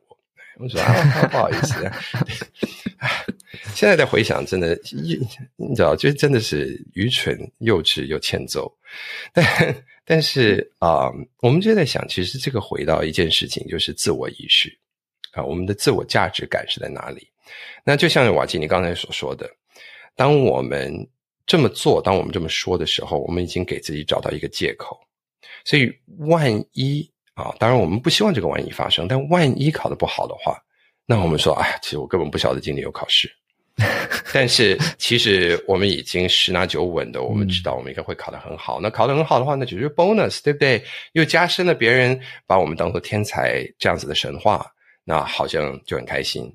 [0.60, 1.98] 我说：“啊， 不好意思啊。”
[3.74, 4.78] 现在在回想，真的，
[5.56, 8.72] 你知道，就真的是愚蠢、幼稚又欠揍。
[9.34, 14.70] 但但是啊、我们就在想，其实这个回到一件事情，就是自我意识
[15.32, 17.28] 啊，我们的自我价值感是在哪里？
[17.86, 19.50] 那就像瓦基你刚才所说的，
[20.16, 20.94] 当我们
[21.46, 25.00] 这么做，当我们这么说的时候，我们已经给自己找到一个借口。
[25.64, 30.62] 所以，万一啊，当然我们不希望这个万一发生，但万一考得不好的话，
[31.06, 33.32] 那我们说，哎，其实我根本不晓得今年有考试。
[34.34, 38.78] 但是其实我们已经十拿九稳的，我们知道我们应该会考得很好。
[38.82, 40.84] 那考得很好的话，那就是 bonus，对不对？
[41.14, 44.66] 又加深了别人把我们当做天才这样子的神话，
[45.06, 46.54] 那好像就很开心。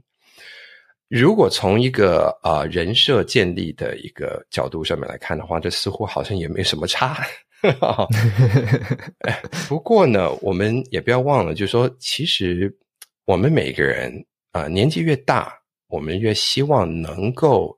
[1.08, 7.26] 如果从一个啊、呃、人设建立的一个角度上面来看的话，这似乎好像也没什么差。
[9.68, 12.76] 不过呢，我们也不要忘了，就是说，其实
[13.24, 15.52] 我们每个人啊、年纪越大。
[15.88, 17.76] 我们越希望能够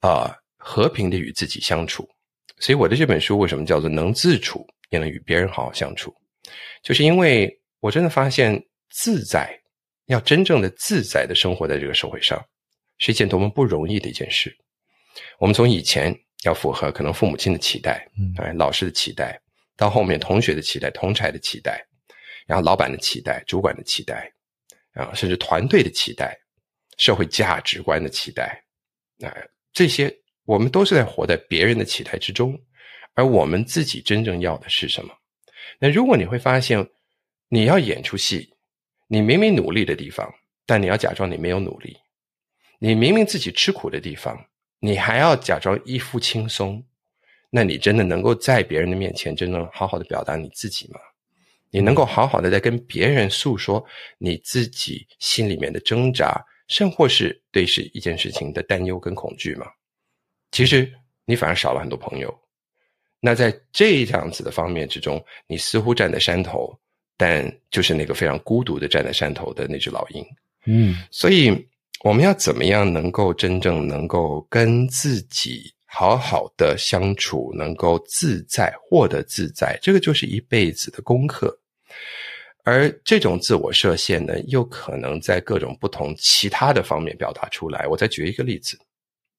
[0.00, 2.08] 啊、和平的与自己相处，
[2.58, 6.12] 所以我的这本书为什么叫做能自处也能与别人好好相处，
[6.82, 8.60] 就是因为我真的发现
[8.90, 9.56] 自在，
[10.06, 12.44] 要真正的自在的生活在这个社会上，
[12.98, 14.52] 是一件多么不容易的一件事。
[15.38, 16.12] 我们从以前
[16.44, 19.38] 要符合可能父母亲的期待，嗯，老师的期待，
[19.76, 21.84] 到后面同学的期待、同才的期待，
[22.46, 24.32] 然后老板的期待、主管的期待，
[24.94, 26.38] 啊，甚至团队的期待。
[26.96, 28.62] 社会价值观的期待，
[29.20, 29.34] 啊
[29.72, 32.56] 这些我们都是在活在别人的期待之中，
[33.14, 35.12] 而我们自己真正要的是什么？
[35.80, 36.88] 那如果你会发现，
[37.48, 38.48] 你要演出戏，
[39.08, 40.32] 你明明努力的地方，
[40.64, 41.96] 但你要假装你没有努力；
[42.78, 44.46] 你明明自己吃苦的地方，
[44.80, 46.84] 你还要假装一副轻松，
[47.50, 51.00] 那你真的能够在别人的面前真正好好的表达你自己吗？
[51.70, 53.84] 你能够好好的在跟别人诉说
[54.18, 56.40] 你自己心里面的挣扎？
[56.68, 59.66] 甚或是对是一件事情的担忧跟恐惧吗？
[60.50, 60.90] 其实
[61.24, 62.34] 你反而少了很多朋友。
[63.20, 66.78] 那在这样子的方面之中，你似乎站在山头，
[67.16, 70.24] 但就是那个非常孤独的站在山头的那只老鹰。
[70.66, 71.66] 嗯，所以
[72.04, 81.58] 我们要怎么样能够真正能够跟自己好好的相处，能够自在，获得自在，这个就是一辈子的功课。
[82.62, 87.86] 而这种自我设限呢，又可能在各种不同其他的方面表达出来。
[87.86, 88.78] 我再举一个例子，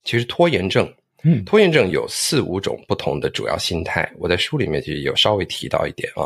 [0.03, 0.91] 其实拖延症，
[1.25, 4.09] 嗯，拖延症有四五种不同的主要心态。
[4.19, 6.23] 我在书里面其实有稍微提到一点啊，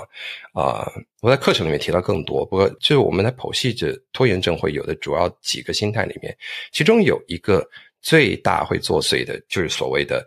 [0.51, 2.45] 啊、呃，我在课程里面提到更多。
[2.45, 6.35] 不过，就是我们来剖析这拖延症会有的主要几个心态里面，
[6.73, 7.65] 其中有一个
[8.01, 10.19] 最大会作祟的，就是所谓的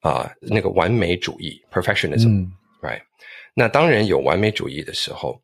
[0.00, 3.06] 啊、呃、那个完美主义 （perfectionism），right？、嗯、
[3.54, 5.40] 那当然有完美主义的时候。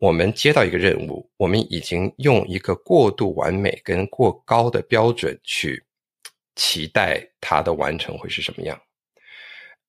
[0.00, 5.84] 我们接到一个任务，我们已经用一个过度完美跟过高的标准去
[6.58, 8.76] 期待它的完成会是什么样，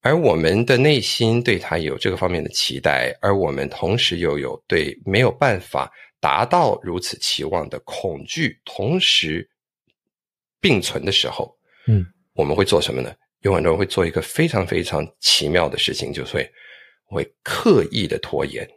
[0.02, 9.46] 而我们的内心对它有这个方面的期待，而我们同时又有对没有办法达到如此期望的恐惧，同时
[10.60, 11.52] 并存的时候，
[11.88, 13.12] 嗯，我们会做什么呢？
[13.40, 16.52] 有很多人会做一个非常非常奇妙的事情，就是会
[17.06, 18.68] 会刻意的拖延。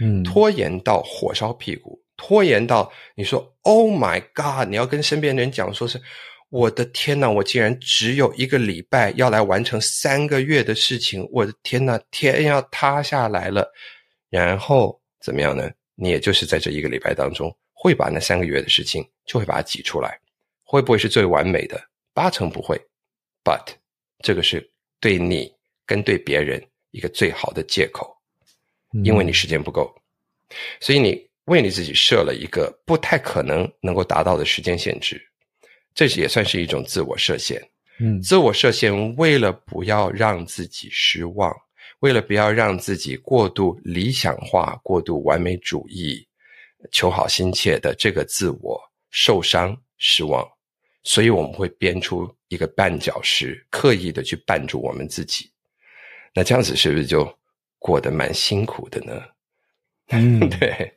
[0.00, 6.02] 嗯，拖延到火烧屁股，拖延到你说 “Oh my God”，你要跟身边的人讲，说是
[6.54, 13.68] 我的天呐，我竟然只有一个礼拜要来完成三个月的事情，我的天呐，天要塌下来了。
[14.30, 15.68] 然后怎么样呢？
[15.96, 20.16] 你也就是在这一个礼拜当中，会把那三个月的事情就会把它挤出来，
[20.62, 21.82] 会不会是最完美的？
[22.12, 22.80] 八成不会
[23.42, 23.74] ，But
[24.20, 25.52] 这个是对你
[25.84, 28.16] 跟对别人一个最好的借口。
[29.02, 29.92] 因为你时间不够，
[30.78, 35.20] 所以你为你自己设了一个不太可能能够达到的时间限制，
[35.94, 37.62] 这也算是一种自我设限。
[38.00, 41.54] 嗯，自我设限为了不要让自己失望，
[42.00, 46.26] 为了不要让自己过度理想化、过度完美主义、
[46.90, 48.80] 求好心切的这个自我
[49.10, 50.44] 受伤失望，
[51.04, 55.50] 所以我们会编出一个绊脚石，刻意的去绊住我们自己。
[56.34, 57.32] 那这样子是不是就？
[57.84, 59.22] 过得蛮辛苦的呢，
[60.08, 60.90] 嗯， 对，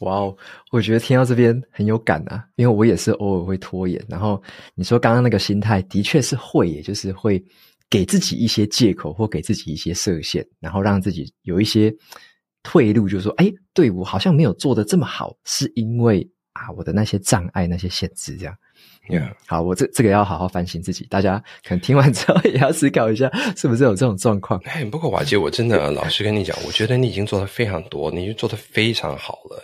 [0.00, 0.36] 哇哦，
[0.70, 4.04] 我觉得听到这边很有感啊，因为我也是偶尔会拖延。
[4.08, 4.42] 然后
[4.74, 7.42] 你说刚刚那个心态，的确是会，也就是会
[7.88, 11.94] 给自己一些借口或给自己一些设限，然后让自己有一些
[12.62, 18.54] 退路，就是说，哎，对，我好像没有做的这么好，是因为啊，我的那些障碍、那些限制，这样。
[19.08, 19.32] Yeah.
[19.46, 24.60] 好，我这这个要好好反省自己，大家可能听完之后 也要思考一下，是不是有这种状况？
[24.64, 29.62] 哎，不过瓦杰，我真的老实跟你讲，我觉得你已经做的非常多，你已经做的非常好了。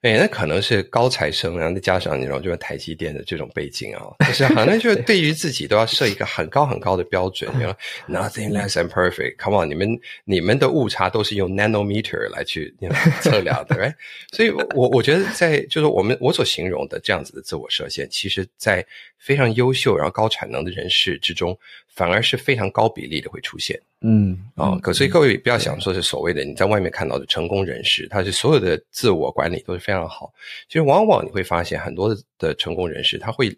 [0.00, 7.76] 对，那可能是高材生，然后再加上你知道，就是台积电的这种背景啊，就是好像就是对于自己都要设一个很高很高的标准，你说
[8.08, 9.36] nothing less than perfect。
[9.38, 12.74] Come on，你们你们的误差都是用 nanometer 来去
[13.22, 13.94] 测量的，right？
[14.32, 18.84] 所以我我觉得在就是我们我所形容的这样子的自我设限，其实在
[19.18, 21.56] 非常优秀然后高产能的人士之中，
[21.94, 23.80] 反而是非常高比例的会出现。
[24.00, 30.32] 嗯，哦，可所以各位不要想说是所谓的你在外面看到的成功人士，他是所有的自我管理都是非常好。
[30.68, 33.56] 其实往往你会发现很多的成功人士，他会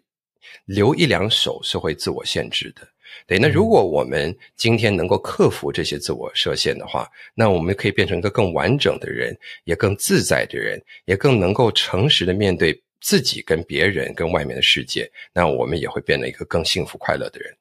[0.65, 2.87] 留一两手是会自我限制的。
[3.25, 15.09] 对，那如果我们今天能够克服这些自我设限的话，那我们可以变成一个更完整的人，也更自在的人，也更能够诚实的面对自己跟别人跟外面的世界。
[15.33, 17.55] 那我们也会变得一个更幸福快乐的人。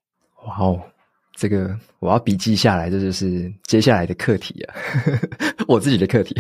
[0.46, 0.80] 哇哦！
[1.37, 4.74] 这个我要笔记下来，这就是接下来的课题啊，
[5.66, 6.35] 我自己的课题。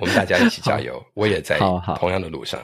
[0.00, 1.58] 我们大家一起加油， 我也在
[1.98, 2.60] 同样的路上。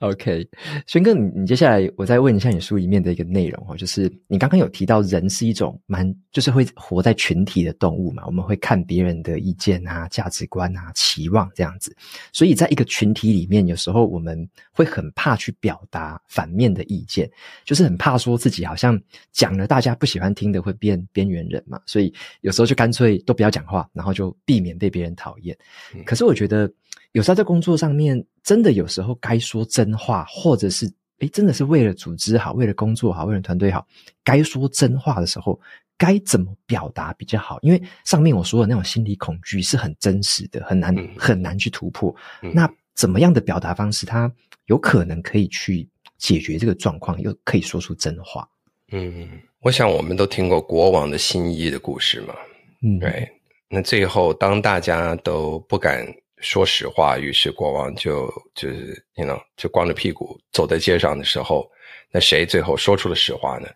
[0.00, 0.46] OK，
[0.86, 11.96] 轩哥，你你接下来我再问一下你书里面的一个内容哦，就是你刚刚有提到人是一种蛮就是会活在群体的动物嘛，我们会看别人的意见啊、价值观啊、期望这样子，
[12.30, 17.30] 所以在一个群体里面，有时候我们会很怕去表达反面的意见，
[17.64, 19.00] 就是很怕说自己好像
[19.32, 25.56] 讲了大家不喜欢听的会变边缘人嘛，所以有时候就干脆都不要讲话，然后就避免被别人讨厌。
[26.04, 26.70] 可是我觉得。
[27.12, 33.84] 有时候在工作上面，真的有时候该说真话，或者是诶，真的是为了组织好，为了工作好，为了团队好，
[34.22, 35.60] 该说真话的时候，
[35.98, 37.58] 该怎么表达比较好？
[37.60, 42.14] 因为上面我说的那种心理恐惧是很真实的，很难很难去突破。
[42.54, 44.32] 那怎么样的表达方式，它
[44.66, 48.48] 有可能可以去解决这个状况，又可以说出真话？
[48.92, 49.28] 嗯，
[49.58, 52.32] 我想我们都听过国王的新衣的故事嘛。
[52.80, 53.28] 嗯，对。
[53.68, 56.06] 那最后当大家都不敢。
[56.38, 61.70] 说实话，于是国王就就是，you know，就光着屁股走在街上的时候，
[62.10, 63.68] 那谁最后说出了实话呢？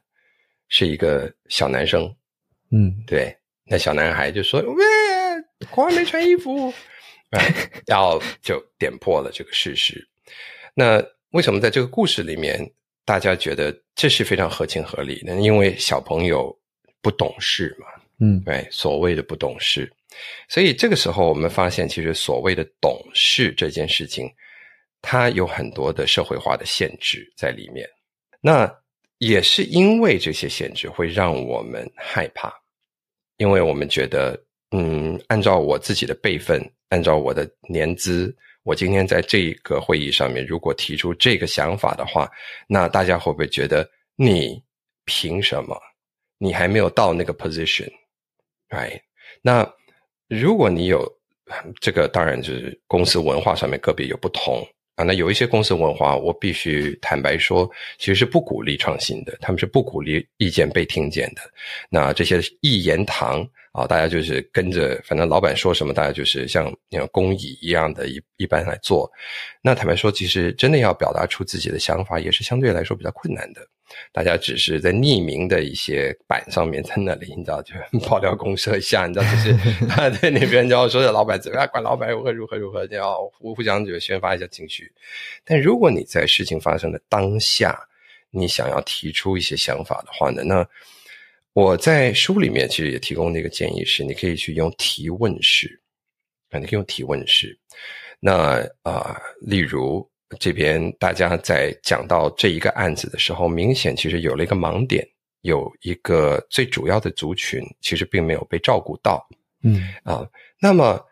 [0.68, 2.14] 是一个小男生，
[2.70, 4.84] 嗯，对，那小男孩就说：“喂，
[5.70, 6.72] 国王没穿衣服。”
[7.86, 10.06] 然后就点破了这个事实。
[10.74, 12.58] 那为什么在这个故事里面，
[13.04, 16.56] 大家觉得这是非常合情合理的，因为小朋友
[17.00, 17.86] 不懂事嘛，
[18.20, 19.92] 嗯，对，所谓的不懂事，
[20.48, 24.30] 所以这个时候我们发现，其实所谓的懂事这件事情，
[25.02, 27.88] 它有很多的社会化的限制在里面。
[28.40, 28.72] 那
[29.18, 32.52] 也是因为这些限制会让我们害怕，
[33.36, 38.34] 因为我们觉得，嗯，按照我自己的辈分，按照我的年资。
[38.62, 42.30] 我今天在这个会议上面，如果提出这个想法的话，
[42.66, 44.62] 那大家会不会觉得你
[45.06, 45.74] 凭什么？
[46.36, 49.00] 你还没有到那个 position，right？
[49.42, 49.64] 那
[50.30, 51.06] 如果你有
[51.80, 55.04] 这个，当然就是公司文化上面个别有不同啊。
[55.04, 61.42] 那有一些公司文化，我必须坦白说，其实是不鼓励创新的，他们是不鼓励意见被听见的。
[61.90, 63.46] 那这些一言堂。
[63.72, 69.08] 啊，大家就是跟着，反正老板说什么，大家就是像那种工蚁一样的一一般来做。
[69.62, 73.60] 那坦白说，其实真的要表达出自己的想法，也是相对来说比较困难的。
[74.12, 77.72] 大家只是在匿名的一些板上面在那里，你知道，就
[78.08, 79.50] 爆料公社一下，你知道，就是
[79.90, 84.92] 啊，对那边就要说的老板怎么样，管老板如何如何如何，就要互互相就宣发一下情绪。
[85.44, 87.78] 但如果你在事情发生的当下，
[88.30, 90.66] 你想要提出一些想法的话呢，那。
[91.52, 95.80] 我在书里面其实也提供那个建议是，你可以去用提问式
[96.50, 97.58] 啊，你可以用提问式。
[98.20, 100.08] 那啊、呃，例如
[100.38, 105.06] 这边大家在讲到这一个案子的时候，明显其实有了一个盲点，
[105.40, 109.26] 有一个最主要的族群其实并没有被照顾到，
[109.62, 110.24] 嗯啊，
[110.60, 111.04] 那么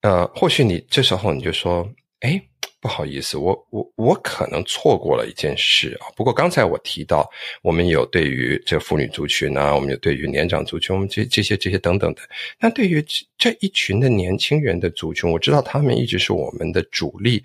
[0.00, 1.86] 呃，或许你这时候你就说，
[2.20, 2.42] 哎。
[2.82, 6.10] 不好意思，我我我可能错过了一件事啊。
[6.16, 7.30] 不过刚才我提到，
[7.62, 12.22] 我们有对于这妇女族群啊，我们有对于年长族群，我们这这些这些等等的。
[12.58, 13.00] 那对于
[13.38, 17.40] 这一群的年轻人的族群，我知道他们一直是我们的主力。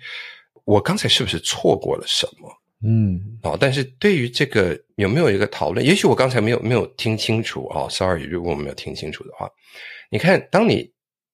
[0.64, 2.50] 我刚才是不是错过了什么？
[2.82, 5.86] 嗯，啊，但是对于这个有没有一个讨论？
[5.86, 7.88] 也许我刚才没有没有听清楚啊。
[7.88, 9.48] Sorry，如果我没有听清楚的话，
[10.10, 10.90] 你看，当你。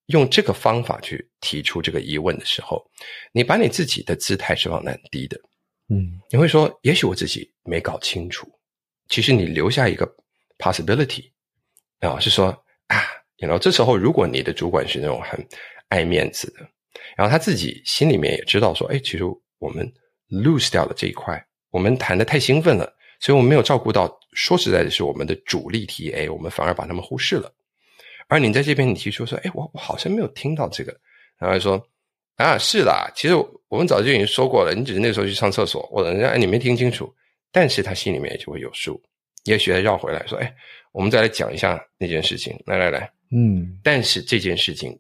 [0.07, 2.85] 用这个方法去提出这个疑问的时候，
[3.33, 5.39] 你把你自己的姿态是放得很低的，
[5.89, 8.47] 嗯，你会说，也许我自己没搞清楚。
[9.09, 10.11] 其实你留下一个
[10.59, 11.31] possibility
[12.01, 12.49] 啊，是说
[12.87, 13.03] 啊，
[13.39, 15.47] 然后这时候如果你的主管是那种很
[15.89, 16.61] 爱面子的，
[17.17, 19.25] 然后他自己心里面也知道说，哎，其实
[19.59, 19.91] 我们
[20.29, 24.19] lose 掉了这一块，我们谈的太兴奋了，所以我们没有照顾到。
[24.37, 27.55] 说实在的，是我们的主力 TA，我们反而把他们忽视了。
[28.29, 30.95] 而你在这边，你提出说：“哎，我我好像没有听到这个。”
[31.39, 31.81] 然后说
[32.37, 33.35] ：“啊，是啦，其实
[33.69, 37.13] 我们早就已经说过了，你只是那个时候去上厕所，或者人家哎你没听清楚。”
[37.53, 39.01] 但是他心里面也就会有数，
[39.45, 40.53] 也许他绕回来说：“哎，
[40.91, 43.79] 我们再来讲一下那件事情。”来来来，嗯。
[43.83, 44.99] 但是这件事情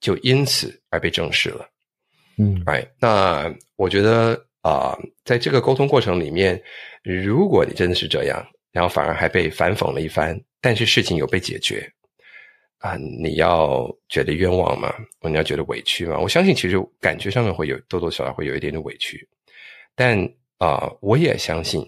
[0.00, 1.68] 就因此而被证实了，
[2.38, 6.62] 嗯，哎，那我觉得啊、呃，在这个沟通过程里面，
[7.02, 11.92] 如果你真的是这样，然后反而还被反讽了一番，但是事情有被解决。
[12.80, 14.94] 啊，你要觉得冤枉吗？
[15.20, 16.18] 你要觉得委屈吗？
[16.18, 19.28] 我相信，其实感觉上面会有多多少少会有一点点委屈，
[19.94, 20.18] 但
[20.56, 21.80] 啊、我也相信，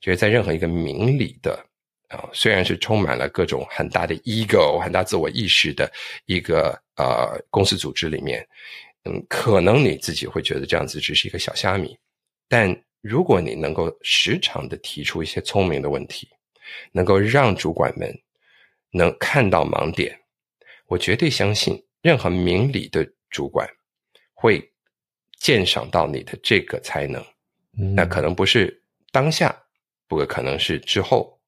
[0.00, 1.58] 就是在任何一个明理的
[2.08, 5.90] 啊、虽然是充满了各种很大的 ego、很大自我意识的
[6.26, 8.46] 一个呃公司组织里面，
[9.02, 11.98] 嗯，可能你自己会觉得这样子只是一个小虾米，
[12.48, 16.28] 但如果你能够时常的提出一些聪明的问题，
[16.92, 18.16] 能够让主管们
[18.92, 20.16] 能看到盲点。
[20.86, 23.68] 我绝对相信，任何明理的主管
[24.34, 24.62] 会
[25.38, 27.20] 鉴赏到你的这个才能。
[27.78, 29.54] 嗯，那可能不是当下，
[30.06, 31.38] 不过可能是之后，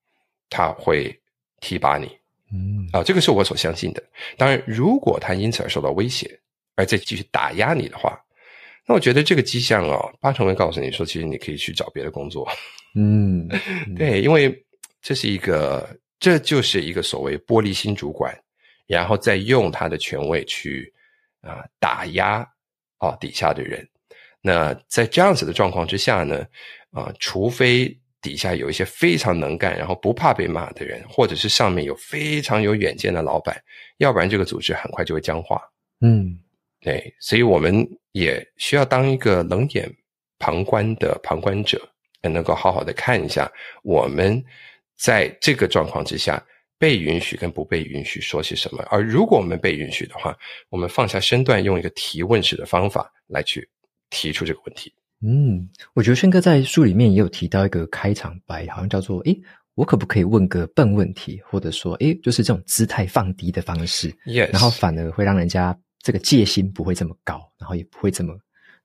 [0.51, 1.17] 他会
[1.61, 2.07] 提拔你。
[2.53, 4.03] 嗯，啊，这个是我所相信的。
[4.37, 6.39] 当然，如果他因此而受到威胁，
[6.75, 8.19] 而再继续打压你的话，
[8.87, 12.49] 那我觉得这个迹象啊，八成会告诉你说，其实你可以去找别的工作。
[12.95, 13.47] 嗯，
[13.87, 14.65] 嗯对，因为
[15.03, 18.35] 这是一个，这就是一个所谓玻璃心主管。
[18.89, 20.93] 然后再用他的权位去
[21.43, 22.39] 啊打压
[22.97, 23.87] 啊底下的人，
[24.41, 26.45] 那在这样子的状况之下呢，
[26.91, 33.63] 啊，除非底下有一些非常能干，然后不怕被骂的人，或者是上面有非常有远见的老板，
[33.99, 35.61] 要不然这个组织很快就会僵化。
[36.01, 36.39] 嗯，
[36.81, 39.87] 对，所以我们也需要当一个冷眼
[40.39, 41.79] 旁观的旁观者，
[42.23, 44.43] 能够好好的看一下我们
[44.97, 46.43] 在这个状况之下。
[46.79, 48.83] 被允许跟不被允许说些什么？
[48.91, 50.37] 而如果我们被允许的话，
[50.69, 53.69] 我们放下身段，用一个提问式的方法来去
[54.11, 54.93] 提出这个问题。
[55.21, 59.37] 嗯，我觉得轩哥在书里面也有提到一个开场白，好像叫做“诶，
[59.75, 64.53] 我可不可以问个笨问题？”或者说“诶，就是这种姿态放低的方式 ”，Yes.
[64.53, 68.39] 然后反而会让人家这个戒心不会这么高，然后也不会这么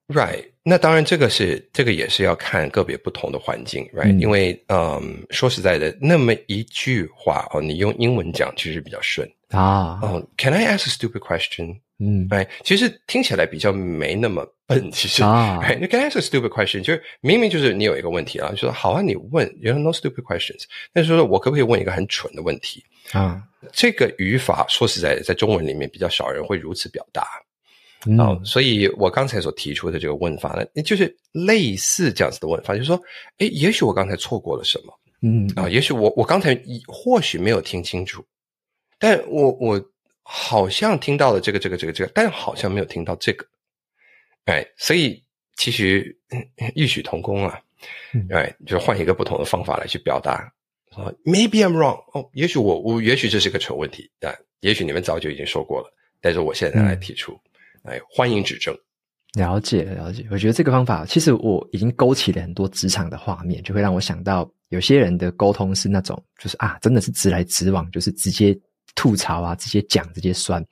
[0.08, 10.00] Right，那当然这个是这个也是要看个别不同的环境，Right，、嗯、因为嗯，说实在的，那么一句话哦，你用英文讲其实比较顺啊。
[10.02, 11.80] 哦、oh,，Can I ask a stupid question？
[12.00, 15.90] 嗯，，Right？，其实听起来比较没那么笨，其实啊，你、 right?
[15.90, 16.82] Can I ask a stupid question？
[16.82, 20.64] 就是明明就是你有一个问题啊，就说好啊，你问，You know no stupid questions。
[20.92, 22.84] 但是说我可不可以问一个很蠢的问题
[23.14, 23.42] 啊？
[23.72, 27.26] 这个语法说实在的，在中文里面比较少人会如此表达。
[28.06, 33.02] 嗯、哦，所以我刚才所提出的这个问法呢，就是类似这样子的问法，就是说，
[33.38, 35.48] 哎，也许我刚才错过了什么，嗯。
[35.56, 36.54] 啊、哦，也许我我刚才
[36.86, 38.22] 或许没有听清楚，
[39.00, 39.82] 但我我
[40.22, 43.46] 好像听到了这个这个这个这个，但好像没有听到这个，
[44.46, 45.24] 哎，所以
[45.56, 46.14] 其实
[46.76, 47.58] 异曲同工啊，
[48.32, 50.52] 哎，就换一个不同的方法来去表达，
[50.92, 57.32] 啊，Maybe I'm wrong，哦，也许我我也许这是个蠢问题啊，也许你们早就已经说过了，但是我现在来提出。
[57.32, 57.50] 嗯
[57.84, 58.76] 哎，欢迎指正。
[59.38, 60.26] 了解，了解。
[60.30, 68.58] 我觉得这个方法，其实我已经勾起了很多职场的画面，就会让我想到有些人的沟通是那种，就是啊，真的是直来直往，就是直接
[68.96, 70.64] 吐槽啊，直接讲，直接酸。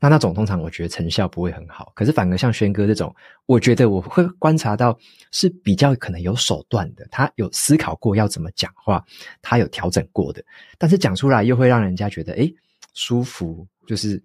[0.00, 1.92] 那那种通常我觉得成效不会很好。
[1.94, 3.14] 可是反而像轩哥这种，
[3.46, 4.98] 我觉得我会观察到
[5.30, 9.02] 是比较可能有手段的，他有思考过要怎么讲话，
[9.40, 10.44] 他有调整过的，
[10.76, 12.52] 但是讲出来又会让人家觉得诶
[12.94, 14.20] 舒服，就是。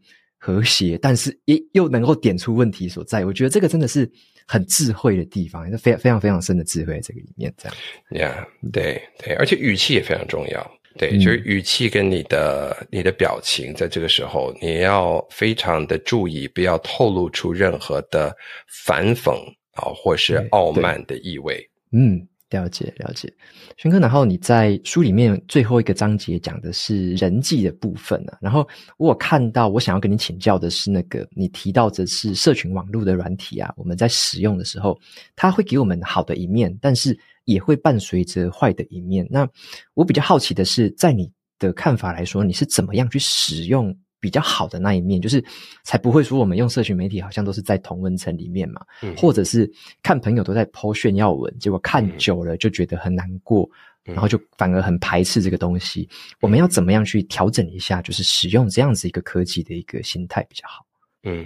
[0.45, 3.23] 和谐，但是也又能够点出问题所在。
[3.23, 4.11] 我觉得这个真的是
[4.45, 7.53] 很智慧的地方，是非常非常非常深的智慧在这个里面。
[7.57, 7.77] 这样
[8.11, 10.71] ，Yeah，对对，而且语气也非常重要。
[10.97, 18.35] 对，嗯、就是语气跟你的你的表情，在这个时候你要非常的注意，不要透露出任何的
[18.67, 19.31] 反讽
[19.75, 21.65] 啊，或是傲慢的意味。
[21.93, 22.27] 嗯。
[22.53, 23.33] 了解了解，
[23.75, 28.65] 轩哥，然后你在书里面最后一个章节讲的是人际的部分啊，然后
[28.97, 34.97] 我有看到，我想要跟你请教的是那个你提到的是社群网络的软体啊，我们在使用的时候，
[35.35, 39.27] 它会给我们好的一面，但是也会伴随着坏的一面。
[39.29, 39.47] 那
[39.95, 43.93] 我比较好奇的是，在你的看法来说，你是怎么样去使用？
[44.23, 45.43] 比较好的那一面，就是
[45.83, 49.69] 才不会说我们用社群媒体好像都是在同温层里面嘛，嗯、或者是
[50.01, 53.69] 看朋友都在 po 炫耀文，结果看久了就觉得很难过，
[54.05, 56.07] 嗯、然后就反而很排斥这个东西。
[56.09, 60.85] 嗯、我们要怎么样去调整一下，就是使用这样子一个科技的一个心态比较好？
[61.23, 61.45] 嗯，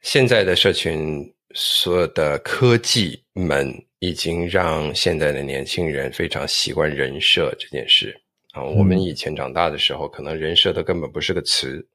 [0.00, 3.68] 现在的社群所有的科技们
[3.98, 8.16] 已经让现在的年轻人非常习惯人设这件事。
[8.52, 11.86] 啊，我们以前长大的时候，可能人设都根本不是个词，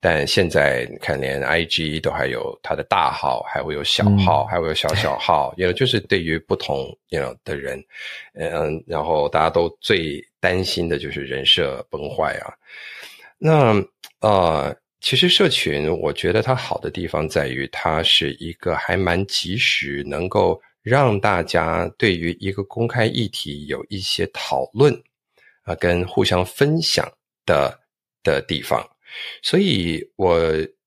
[0.00, 7.78] 但现在你看，连 IG 都还有它的大号，还会有小号，还会有小小号，也就是对于不同 you know 的人，
[8.32, 12.54] 嗯，然后大家都最担心的就是人设崩坏啊。
[13.36, 13.74] 那
[14.20, 24.98] 呃，其实社群，我觉得它好的地方在于，它是一个还蛮及时，能够让大家对于一个公开议题有一些讨论。
[25.68, 27.06] 啊，跟互相分享
[27.44, 27.78] 的
[28.22, 28.82] 的地方，
[29.42, 30.40] 所以我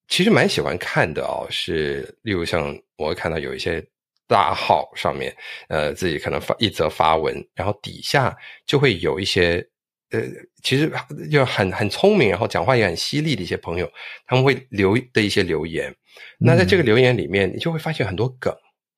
[0.07, 1.45] 其实蛮喜欢看的哦。
[1.49, 3.81] 是，例如像我会看到有一些
[4.27, 5.35] 大号上面，
[5.69, 9.65] 呃，自己可能发一则发文，然后底下就会有一些，
[10.09, 10.21] 呃，
[10.63, 10.91] 其实
[11.31, 13.89] 就很很聪明，然后讲话也很犀利的一些朋友，
[14.25, 15.93] 他们会留的一些留言。
[16.39, 18.53] 那在这个留言里面，你就会发现很多梗，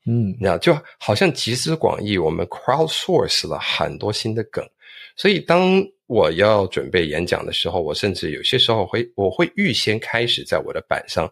[0.07, 4.67] 嗯，你知道，就好像集思广益，我们 crowdsource 了很多新的梗。
[5.15, 11.31] 所以，当我要准备演讲的时候，我甚至有些时候会，我会预先开始在我的板上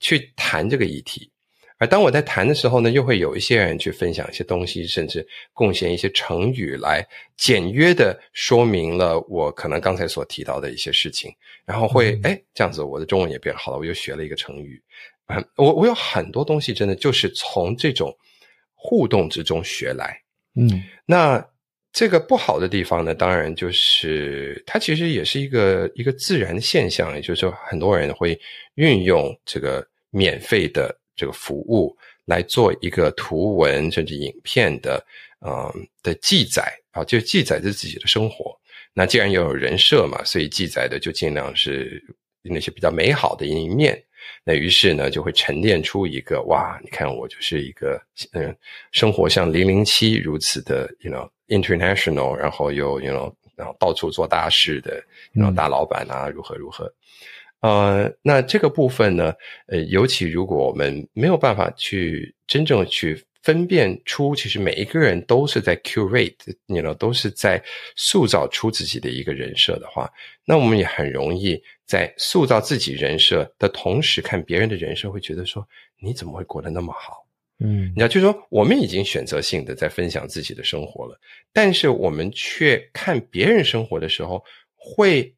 [0.00, 1.30] 去谈这个议题。
[1.76, 7.06] 而当我在谈的时候呢，又会有一些人去分享一些东西，甚至贡献一些成语来
[7.36, 11.30] 简约的说明了我可能刚才所提到的一些事情。
[11.64, 14.82] 然后会，诶、哎，这样子我的中文也变好了，我又学了一个成语。
[15.26, 18.12] 嗯，我我有很多东西真的就是从这种
[18.74, 20.20] 互动之中学来。
[20.56, 21.46] 嗯，那。
[21.90, 28.38] 这个不好的地方呢，当然就是它其实也是一个一个自然的现象，也就是说，很多人会
[28.74, 35.04] 运用这个免费的这个服务来做一个图文甚至影片的
[35.40, 38.56] 嗯的记载啊，就记载着自己的生活。
[38.92, 42.00] 那既然要有人设嘛，所以记载的就尽量是
[42.42, 44.00] 那些比较美好的一面。
[44.44, 48.00] 那于是呢，就会沉淀出一个哇，你看我就是一个
[48.32, 48.54] 嗯，
[48.92, 51.28] 生活像零零七如此的，you know。
[51.48, 56.92] International，然后又 you know，然后到处做大事的，然后大老板啊，如何如何？
[57.60, 59.34] 呃，那这个部分呢，
[59.66, 67.60] 呃，尤其如果我们没有办法去真正去分辨出，其实每一个人都是在 curate，you know，都是在
[67.96, 70.08] 塑造出自己的一个人设的话，
[70.44, 75.66] 那我们也很容易在塑造自己人设的同时，看别人的人设，会觉得说，
[75.98, 77.24] 你怎么会过得那么好？
[77.60, 81.18] 嗯，你知道，就是说，我们已经选择性的在分享自己的生活了，
[81.52, 84.44] 但是我们却看别人生活的时候，
[84.76, 85.34] 会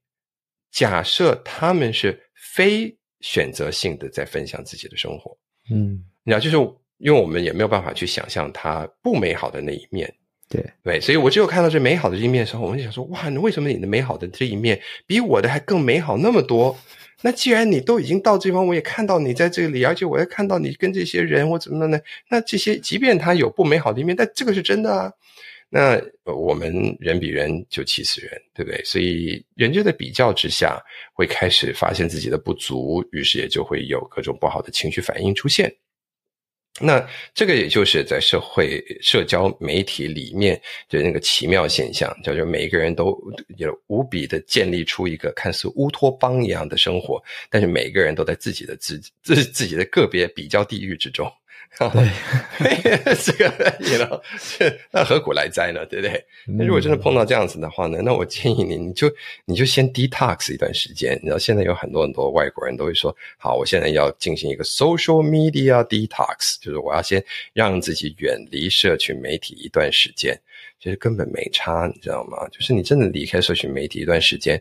[0.71, 2.21] 假设他们是
[2.55, 5.37] 非选择性的在分享自己的生活。
[5.71, 6.57] 嗯，你知道，就是
[6.99, 10.13] 因为我们也没有办法去想象他不美好的那一面。
[10.47, 16.77] 对对，所以我只有看到这美好的一面的时候，我们就想说，哇，你为什么你的美好的这一面比我的还更美好那么多？
[17.23, 22.01] 那既然你都已经到这方，我也看到你在这里，而且我也看到你跟这些人我怎么了呢？
[22.29, 25.13] 那这些即便他有不美好的一面，但这个是真的啊。
[25.73, 28.83] 那我们人比人就气死人，对不对？
[28.85, 30.81] 所以人就在比较之下，
[31.13, 35.73] 会开始发现自己的不足，于是也就会有各种不好的情绪反应出现。
[36.79, 43.19] 那这个也就是在社会社交媒体里面的那个奇妙现象，叫做每一个人都
[43.57, 51.31] 有无比的建立出一个看似乌托邦一样的生活，但是每一个人都在自己的自自自己的个别比较地域之中。
[51.79, 54.23] 对， 这个你知道，
[54.91, 55.87] 那何苦来哉呢？
[55.87, 56.25] 对不对？
[56.47, 58.01] 那如果真的碰到这样子的话呢？
[58.05, 59.11] 那我建议你，你就
[59.47, 61.15] 你就先 detox 一段时间。
[61.23, 70.39] 你知道，现在有很多很多外国人都会说：“好，我现在要进行一个 social media detox，就是我要先让自己远离社群媒体一段时间。”
[70.83, 72.47] 其实根本没差，你知道吗？
[72.51, 74.61] 就是你真的离开社群媒体一段时间，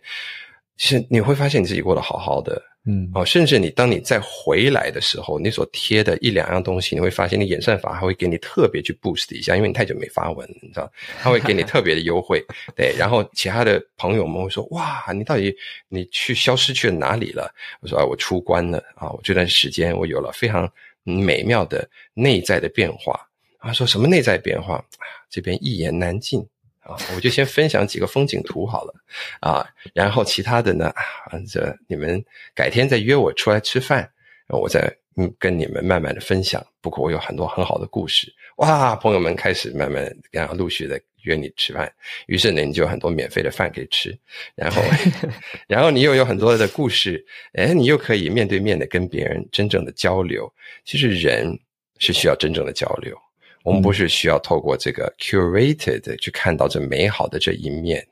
[0.80, 2.60] 其实你会发现你自己过得好好的。
[2.86, 10.90] 嗯，哦，甚至你当你再回来的时候，你所贴的一两样东西，你会发现你演算法还会给你特别去 boost 一下，因为你太久没发文，你知道，
[11.22, 12.42] 他会给你特别的优惠，
[12.78, 12.96] 对。
[12.98, 15.54] 然后其他的朋友们会说：“哇，你到底
[15.90, 17.54] 你去消失去了哪里了？”
[17.84, 19.12] 我说：“啊，我出关了啊！
[19.12, 20.68] 我这段时间我有了非常
[21.04, 23.20] 美妙的内在的变化。”
[23.60, 24.84] 他说：“什么内在变化？
[25.30, 26.42] 这边一言难尽。”
[26.90, 28.94] 啊，我就先分享几个风景图好了，
[29.42, 32.24] 啊，然后其他的呢，啊，这你们
[32.56, 34.10] 改天再约我出来吃饭，
[34.48, 36.66] 我再嗯跟你们慢慢的分享。
[36.82, 41.92] 不过我有很多很好的故事，哇，朋友们开始慢慢然后陆续的约你吃饭，
[42.28, 44.18] 于是呢你就有很多免费的饭可以吃，
[44.56, 44.82] 然后
[45.68, 47.24] 然后你又有很多的故事，
[47.54, 50.52] 哎，你又可以面对面的跟别人真正的交流。
[50.86, 51.60] 其实人
[52.00, 53.16] 是需要真正的交流。
[53.64, 58.06] 我们不是需要透过这个 curated 去看到这美好的这一面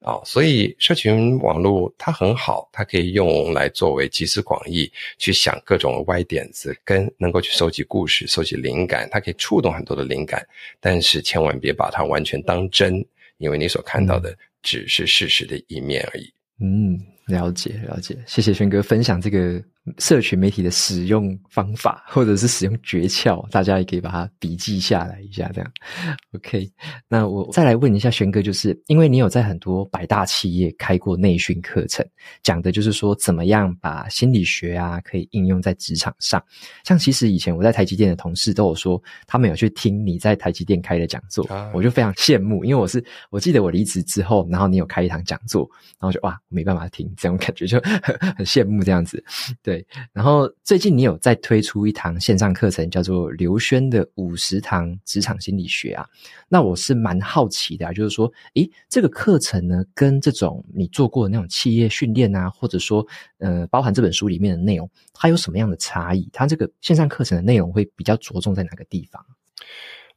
[0.00, 10.46] 啊、哦，所以社群网络它很好，它可以用来作为集思广益，去想各种歪点子，跟能够去收集故事、收集灵感，它可以触动很多的灵感，
[10.80, 13.04] 但是千万别把它完全当真，
[13.38, 16.32] 因为你所看到的只是事实的一面而已。
[16.60, 19.62] 嗯，了解了解，谢谢轩哥分享这个。
[19.98, 25.72] 社群媒体的使用方法，或者是使用诀窍，大家也可以把它笔记下来一下，这样。
[26.34, 26.68] OK，
[27.08, 32.04] 那我再来问一下轩哥，就是因为你有在很多百大企业开过内训课程，
[32.42, 36.42] 讲的就是说怎么样把心理学啊可以应用在职场上。
[36.84, 45.68] 像其实以前我在台积电的同事都有说，他们有去听你在台积电开的讲座，我就非常羡慕，因为我是我记得我离职之后，然后你有开一堂讲座，
[46.00, 49.22] 然后就哇没办法听，这种感觉就很很羡慕这样子，
[49.62, 49.75] 对。
[50.12, 56.06] 然后最近你有在推出一堂线上课程，叫做刘轩的五十堂职场心理学啊。
[56.48, 63.06] 那我是蛮好奇的啊，就是说，诶，这个课程呢，跟这种你做过的那种企业训练啊，或者说，
[63.38, 66.28] 呃，包含这本书里面的内容，它有什么样的差异？
[66.32, 69.24] 它这个线上课程的内容会比较着重在哪个地方？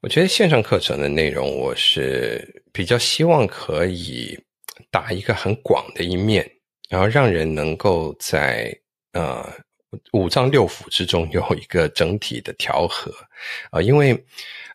[0.02, 4.38] 我觉得线上课程的内容，我是比较希望可以
[4.92, 6.50] 打一个很广的一面，
[6.90, 8.80] 然后让人能够在。
[9.14, 9.52] 呃，
[10.14, 13.12] 五脏六腑之中有一个整体的调和。
[13.72, 14.14] 啊、呃，因为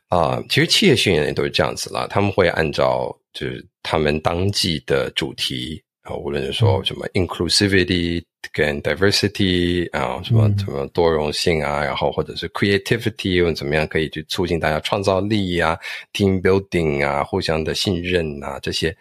[0.09, 15.79] 啊、呃，其实企业训练也都是这样子啦，他们会按照就是他们当季的主题啊、呃，无论是说什么 inclusivity 跟 diversity 啊、呃，什么什么多容性啊，然后或者是 creativity 又怎么样可以去促进大家创造力啊
[16.13, 18.97] ，team building 啊，互相的信任啊这些，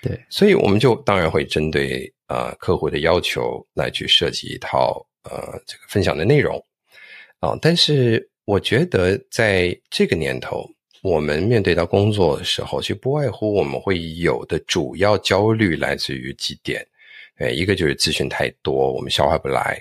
[0.00, 2.10] 对，所以我们就当然会针对。
[2.28, 6.62] 呃，客户的要求来去设计一套呃这个分享的内容。
[7.40, 10.68] 啊，但是我觉得在这个年头，
[11.02, 16.84] 我们面对到工作的时候，其实不外乎我们会有的主要焦虑来自于几点，
[17.38, 19.80] 呃，一个就是资讯太多，我们消化不来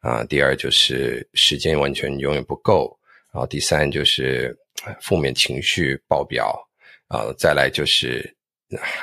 [0.00, 2.98] 啊；第二就是时间完全永远不够，
[3.32, 4.56] 然后第三就是
[5.00, 6.60] 负面情绪爆表
[7.06, 8.36] 啊；再来就是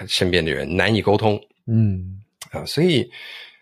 [0.08, 2.20] 身边的人难以沟通，嗯。
[2.54, 3.12] 啊，所以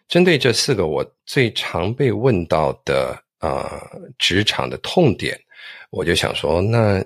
[0.07, 3.81] 针对这四个我最常被问到的呃
[4.19, 5.39] 职场的痛点，
[5.89, 7.03] 我就想说，那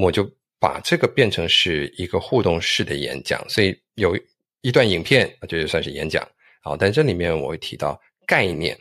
[0.00, 0.24] 我就
[0.58, 4.16] 把这个变成是一个互动式的演讲，所以有
[4.60, 6.26] 一段影片，这就算是演讲。
[6.60, 8.78] 好，但这里面我会提到概念，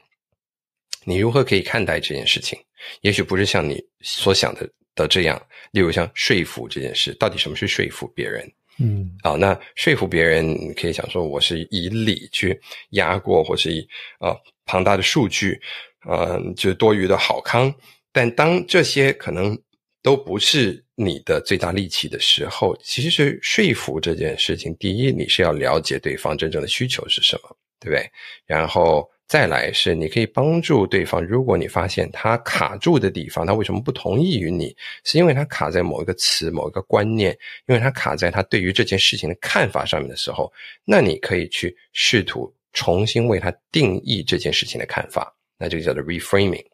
[1.03, 2.59] 你如何可以看待这件事情？
[3.01, 5.41] 也许不是像你所想的的这样。
[5.71, 8.47] 例如像说服这件事，到底什么是说服别人？
[8.81, 12.59] 嗯，好，那说服别人，你可以想说，我是以理去
[12.91, 13.87] 压过，或是以
[14.19, 15.61] 啊庞大的数据，
[16.07, 17.73] 呃，就多余的好康。
[18.11, 19.57] 但当这些可能
[20.01, 28.09] 都不是你的最大利器的时候，其实是说服这件事情，第一，你是要了解对方真正的需求是什么，对不对？
[28.45, 29.07] 然后。
[29.31, 31.23] 再来是，你可以帮助对方。
[31.23, 34.75] 如果你发现他卡住的地方，他为什么不同意于你？
[35.05, 37.31] 是因为他卡在某一个词、某一个观念，
[37.65, 40.51] 因为他卡在他对于这件事情的看法上面的时候，
[40.83, 46.65] 那你可以去试图重新为他定义这件事情的看法，那就叫做 reframing。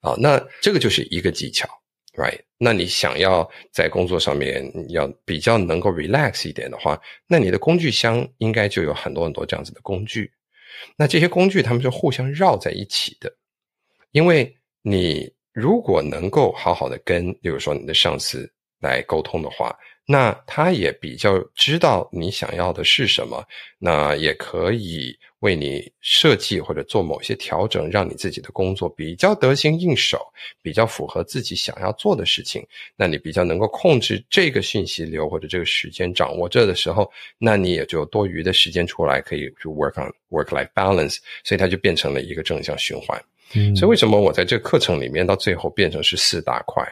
[0.00, 1.68] 啊，那这个就是一个技巧
[2.14, 2.40] ，right？
[2.56, 10.32] 那你想要在工作上面要比较能够 relax 一点的话，那你的工具箱应该就有很多很多这样子的工具。
[10.96, 13.32] 那这些工具，它们是互相绕在一起的，
[14.12, 18.50] 因为你如果能够好好的跟，比如说你的上司
[18.80, 19.76] 来沟通的话，
[20.10, 23.44] 那他也比较知道你想要的是什么，
[23.78, 30.18] 那也可以为你设计或者做某些调整，让你自己的工作比较得心应手，
[30.62, 32.66] 比较符合自己想要做的事情。
[32.96, 43.22] 那你比较能够控制这个讯息流或者这个时间掌握这的时候，那你也就多余的时间出来可以去 work on work-life balance，所以它就变成了一个正向循环。
[43.54, 46.82] 嗯，所以为什么我在这个课程里面到最后变成是四大块？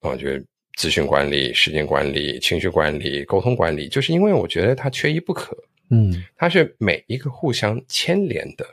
[0.00, 0.44] 我觉得。
[0.76, 5.56] 资讯管理、时间管理、情绪管理、沟通管理，就是因为我觉得它缺一不可。
[5.90, 8.66] 嗯，它是每一个互相牵连的，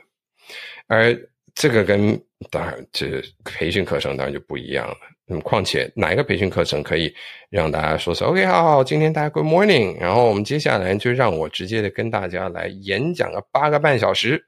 [0.86, 1.16] 而
[1.54, 4.96] 这个跟当然这培训课程当然就不一样了。
[5.26, 7.14] 那么，况且哪一个培训课程可以
[7.50, 14.44] 让大家说说 OK，好好，今天大家 Good morning，然后我们接下来就让我直接的跟大家来演讲个八个半小时，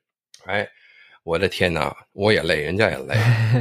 [0.46, 0.68] 哎。
[1.24, 3.14] 我的天呐，我也累，人家也累，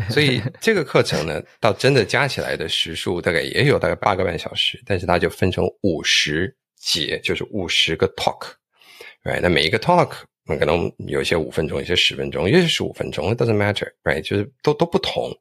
[0.10, 9.40] 所以 这个课程呢，到真的加起来的时数大概也有大概八个半小时，但是它就分成五十节，就是五十个 talk，right？
[9.42, 10.12] 那每一个 talk，
[10.46, 14.22] 那可能有些五分钟，有些十分钟，有些十五分钟，it doesn't matter，right？
[14.22, 15.32] 就是都都不同。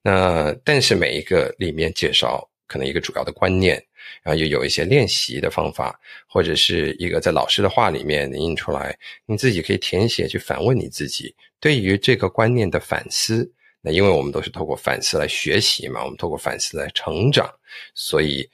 [0.00, 3.84] 那但是每一个里面介绍可能一个主要的观念，
[4.22, 8.96] 然后又有一些练习的方法，或者是一个在老师的话里面你印出来，
[9.26, 11.34] 你自己可以填写去反问你自己。
[11.60, 13.50] 对于这个观念的反思，
[13.80, 17.48] 那因为我们都是透过反思来学习嘛，我们透过反思来成长，
[17.94, 18.48] 所以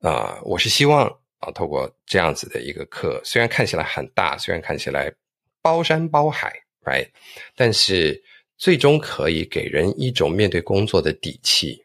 [0.00, 1.06] 啊、我是希望
[1.38, 5.12] 啊，透过这样子的一个课，虽然看起来很大，虽然看起来
[5.60, 6.52] 包山包海
[6.84, 7.08] ，right，
[7.56, 8.22] 但是
[8.56, 11.82] 最终可以给人一种面对工作的底气，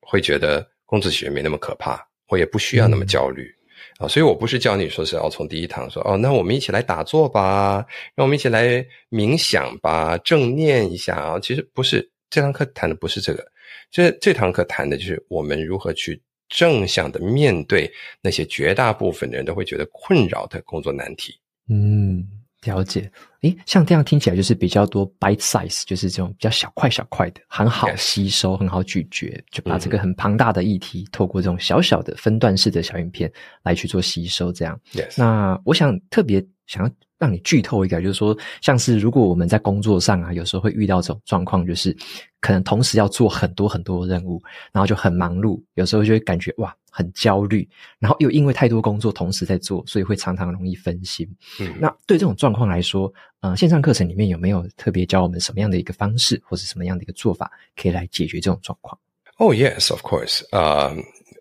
[0.00, 3.44] 会觉得工作其实没那么可怕，我也不需要那么焦虑。
[3.44, 3.60] 嗯
[3.98, 11.38] 啊，所以我不是教你说是要从第一堂说哦，那我们一起来打坐吧，让我们一起来冥想吧，正念一下啊。
[11.38, 13.46] 其实不是，这堂课谈的不是这个，
[13.92, 17.88] 这这堂课谈的就是我们如何去正向的面对
[18.20, 21.32] 那些绝大部分的人都会觉得困扰的工作难题。
[21.68, 22.26] 嗯，
[22.64, 23.10] 了解。
[23.42, 33.30] 诶，像这样听起来就是比较多 bite size，就是这种比较小块小块的，很好吸收.很好咀嚼，就把这个很庞大的议题，嗯、透过这种小小的分段式的小影片
[33.62, 34.50] 来去做吸收。
[34.52, 34.80] 这样.
[35.16, 41.94] 那我想特别想要让你剧透一个，就是说，像是如果我们在工作上啊，有时候会遇到这种状况，就是
[42.40, 44.42] 可能同时要做很多很多任务，
[44.72, 46.74] 然后就很忙碌，有时候就会感觉哇。
[46.96, 47.68] 很焦虑，
[47.98, 51.28] 然后又因为太多工作同时在做，所以会常常容易分心。
[51.58, 58.96] 嗯，那对这种状况来说，呃，线上课程里面有没有特别教我们什么样的一个方式，或是什么样的一个做法，可以来解决这种状况？
[59.38, 60.44] 哦，oh，yes，of course。
[60.52, 60.94] 呃，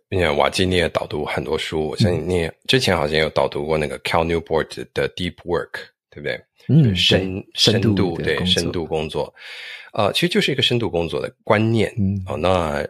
[0.09, 6.39] 你看瓦基你也导读很多书，我相信你也之前好像有导读过那个 Cal Newport 的 Deep Work，对不对？
[6.69, 9.33] 嗯，深深度对深度工作。
[9.93, 11.93] 呃，其实就是一个深度工作的观念。
[11.97, 12.49] 嗯，哦，那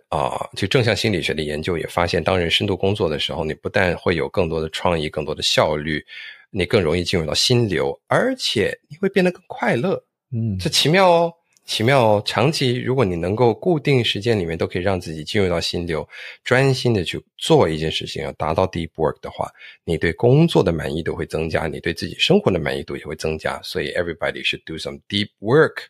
[0.09, 6.05] 啊、呃，就正向心理学的研究也发现，当人深度工作的时候，你不但会有更多的创意、更多的效率，
[6.51, 10.01] 你更容易进入到心流，而且你会变得更快乐。
[10.32, 11.34] 嗯，这奇妙哦，
[11.66, 12.22] 奇妙哦。
[12.26, 16.07] 长期如果你能够固定时间里面都可以让自己进入到心流，
[16.43, 19.49] 专心的去做一件事情，要达到 deep work 的话，
[19.84, 23.59] 你对工作的满意度会增加，你对自己生活的满意度也会增加。
[23.64, 25.84] 所以，everybody should do some deep work。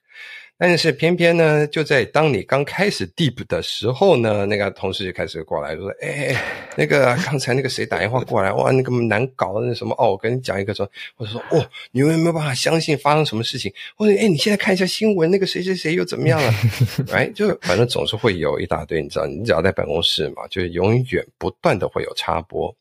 [0.57, 6.35] 但是偏偏呢，就在当你刚开始 deep 的时候呢，那个同事就开始过来说：“哎，
[6.77, 13.73] 那个刚才那个谁打电话过来，哇，那个难搞的那什么哦，我跟你讲一个说，或者说哦，你有没有办法相信发生什么事情？
[13.97, 16.53] 或者哎，你现在看一下新闻，那个谁谁谁又怎么样了？
[17.11, 22.73] 哎，就反正总是会有一大堆，你知道，你只要在办公室嘛，就是永远不断的会有插播。”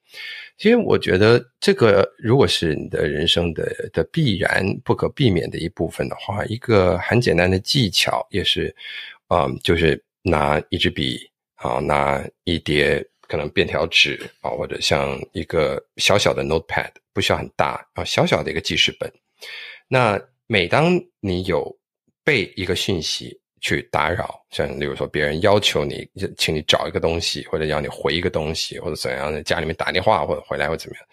[0.63, 8.73] 其实我觉得，这个如果是你的人生的的必然不可避免的一部分的话，一个很简单的技巧也是，
[9.27, 11.19] 嗯，就是拿一支笔
[11.57, 19.13] 啊，拿一叠可能便条纸啊，或者像一个小小的 notepad，不需要很大啊，小小的一个记事本。
[19.89, 21.77] 那每当你有
[22.23, 26.07] 被一个讯息去打扰，像例如说别人要求你，
[26.37, 31.07] 请你找一个东西，或者要你回一个东西，或者怎样的，家里面打电话或者回来或怎么样，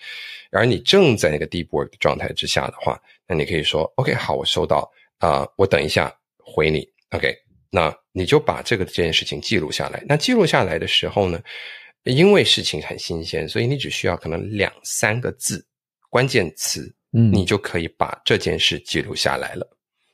[0.52, 7.34] 而你正在那个 deep work 的状态之下的话，那你可以说 OK，好，我收到啊，呃，我等一下回你 OK。
[7.72, 10.04] 那你就把这个这件事情记录下来。
[10.08, 11.40] 那记录下来的时候呢，
[12.04, 15.64] 因为事情很新鲜，所以你只需要可能两三个字
[16.10, 19.70] 关键词，嗯，你就可以把这件事记录下来了。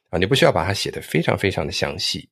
[0.09, 2.27] 啊，你不需要把它写得非常非常的详细。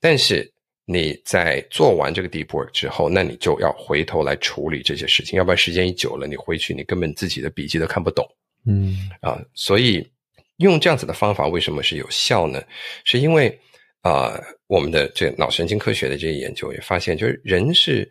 [0.00, 0.50] 但是
[0.84, 8.26] 你在做完这个 deep work 之后，那你就要回头来处理这些事情，要不然时间一久了，你回去你根本自己的笔记都看不懂。
[8.66, 10.08] 嗯，啊，所以
[10.56, 12.62] 用这样子的方法为什么是有效呢？
[13.04, 13.58] 是因为。
[14.02, 18.08] 啊、呃，我们的这脑神经科学的这些研究也发现，就是人是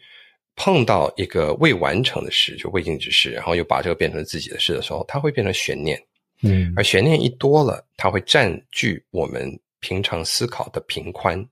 [0.57, 5.97] 碰到一个未完成的事，就未竟之事，然后又把这个变成自己的事的时候，它会变成悬念。
[6.41, 11.43] 嗯，而悬念一多了，它会占据我们平常思考的频宽，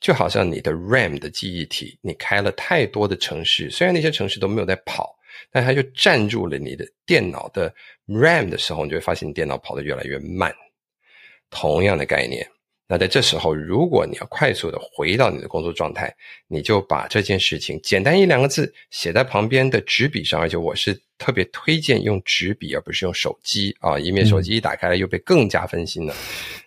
[0.00, 5.16] 就好像你的 RAM 的记忆体，你开了太多的城市，虽然那些城市都没有在跑，
[5.50, 7.72] 但它就占住了你的电脑的
[8.06, 10.54] RAM 的时候，你就会发现你电脑跑得越来越慢。
[11.50, 12.44] 同样的概念。
[12.86, 16.14] 那在这时候，如果你要快速的回到你的工作状态，
[16.46, 26.12] 你就把这件事情简单一两个字写在旁边的纸笔上，而且我是特别推荐用纸笔，而不是用手机啊，以免手机一打开了又被更加分心了。
[26.12, 26.20] 嗯、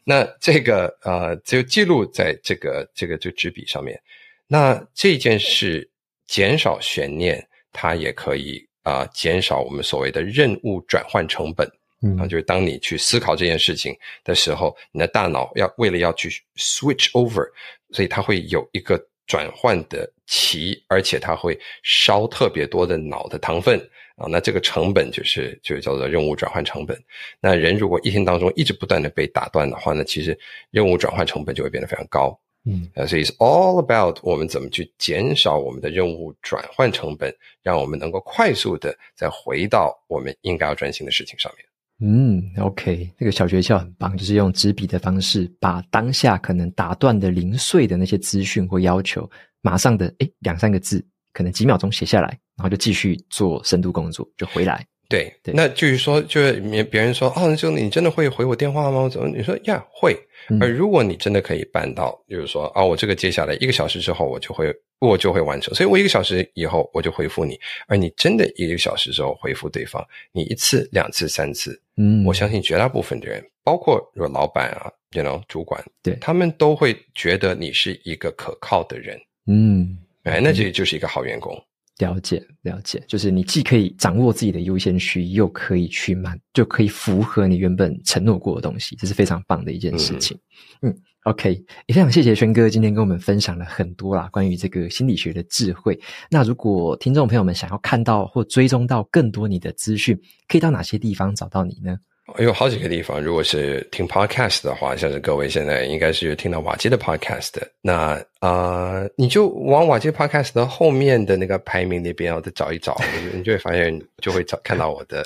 [0.03, 4.01] 那这个呃，就记录在这个这个这个纸笔上面。
[4.47, 5.87] 那这件事
[6.25, 11.71] 减少悬念，它也可以啊、呃，减少我们所谓的任务转换成本。
[12.03, 17.43] 嗯，啊，就是当你去思考这件事情的时候，你的大脑要为了要去 switch over，
[17.91, 23.79] 所以它会有一个转换的期，而且它会烧特别多的脑的糖分
[24.15, 24.27] 啊。
[24.29, 26.95] 那这个成本就是就叫做任务转换成本。
[27.39, 30.37] 那人如果一天当中一直不断的被打断的话，那其实
[30.69, 32.39] 任务转换成本就会变得非常高。
[32.65, 37.33] 嗯，啊，所以是 all about 我们怎么去减少我们的任务转换成本，
[37.63, 41.65] 让我们能够快速的再回到我们应该要专心的事情上面。
[41.99, 49.27] 嗯，OK，那个小诀窍很棒，就是用纸笔的方式，把当下可能打断的零碎的那些资讯或要求，
[49.61, 54.85] 马上的诶两三个字，可能几秒钟写下来，然后就继续做深度工作，就回来。
[55.09, 59.07] 对，对，那就是说，就是别人说，哦，就你真的会回我电话吗？
[59.09, 59.27] 怎么？
[59.29, 60.13] 你说呀，会。
[60.59, 64.67] 而如果你真的可以办到，就是说，啊，我这个接下来一个小时之后，我就会，
[64.99, 65.73] 我就会完成。
[65.73, 67.57] 所以我一个小时以后，我就回复你。
[67.87, 79.19] 而你真的一个小时之后回复对方，你一次、两次、三次，嗯，我相信绝大部分的人，包括如果老板啊，you know，主管，对，他们都会觉得你是一个可靠的人。
[79.47, 81.55] 嗯，哎，那这就是一个好员工。
[81.99, 90.37] 了解，了解，就是你既可以掌握自己的优先序，又可以去满，就可以符合你原本承诺过的东西，这是非常棒的一件事情。
[90.83, 91.51] 嗯，嗯，OK，
[91.87, 95.99] 也非常谢谢轩哥今天跟我们分享了很多啦，关于这个心理学的智慧。
[96.29, 100.17] 那如果听众朋友们想要看到或追踪到更多你的资讯，
[100.47, 101.97] 可以到哪些地方找到你呢？
[102.39, 112.99] 有好几个地方，如果是听 podcast 的话，像是各位现在应该是听到瓦基的 podcast，那、呃，你就往瓦基 podcast 的后面的那个排名那边，然后再找一找，
[113.33, 115.25] 你就会发现，就会找看到我的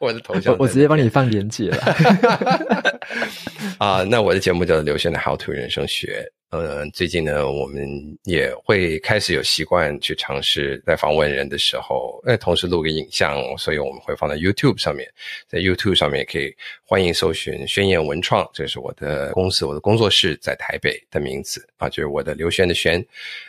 [0.00, 0.56] 我的头像。
[0.58, 1.78] 我直接帮你放连接了。
[3.78, 6.30] 啊、呃，那我的节目叫做刘轩的 How to 人生学。
[6.50, 7.88] 呃，最近呢，我们
[8.24, 15.08] 也会开始有习惯去尝试在访问人的时候，哎，同时录个影像，所以我们会放在 YouTube 上面，
[15.48, 16.54] 在 YouTube 上面也可以
[16.84, 23.04] 欢迎搜寻“宣言文创”，这是我的公司，我的工作室在台北的名字啊，就是我的刘轩的轩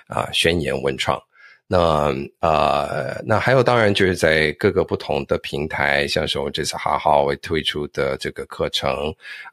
[0.07, 1.21] 啊，宣言文创。
[1.65, 8.91] 那呃，那还有当然就是在各个不同的平台，像是我们这次哈号会推出的这个课程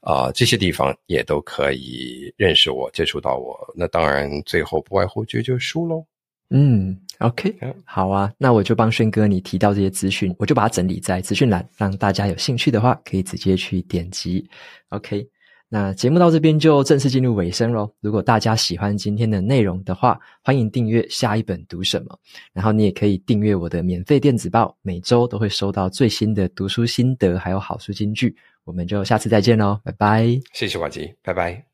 [0.02, 3.56] 啊、呃，这些地方也都可以认识我、接触到我。
[3.76, 6.04] 那当然最后不外乎就就输喽。
[6.50, 14.46] 嗯，OK，好啊，那我就帮轩哥你提到这些资讯，我就把它整理在资讯栏，让大家有兴趣的话可以直接去点击。
[14.88, 15.26] OK。
[15.72, 17.88] 那节目到这边就正式进入尾声喽。
[18.00, 22.18] 如果大家喜欢今天的内容的话，欢迎订阅下一本读什么。
[22.52, 28.34] 然后你也可以订阅我的免费电子报，每周都会收到最新的读书心得，还有好书金句。
[28.64, 30.26] 我们就下次再见喽，拜拜。
[30.52, 31.69] 谢谢瓦吉，拜拜。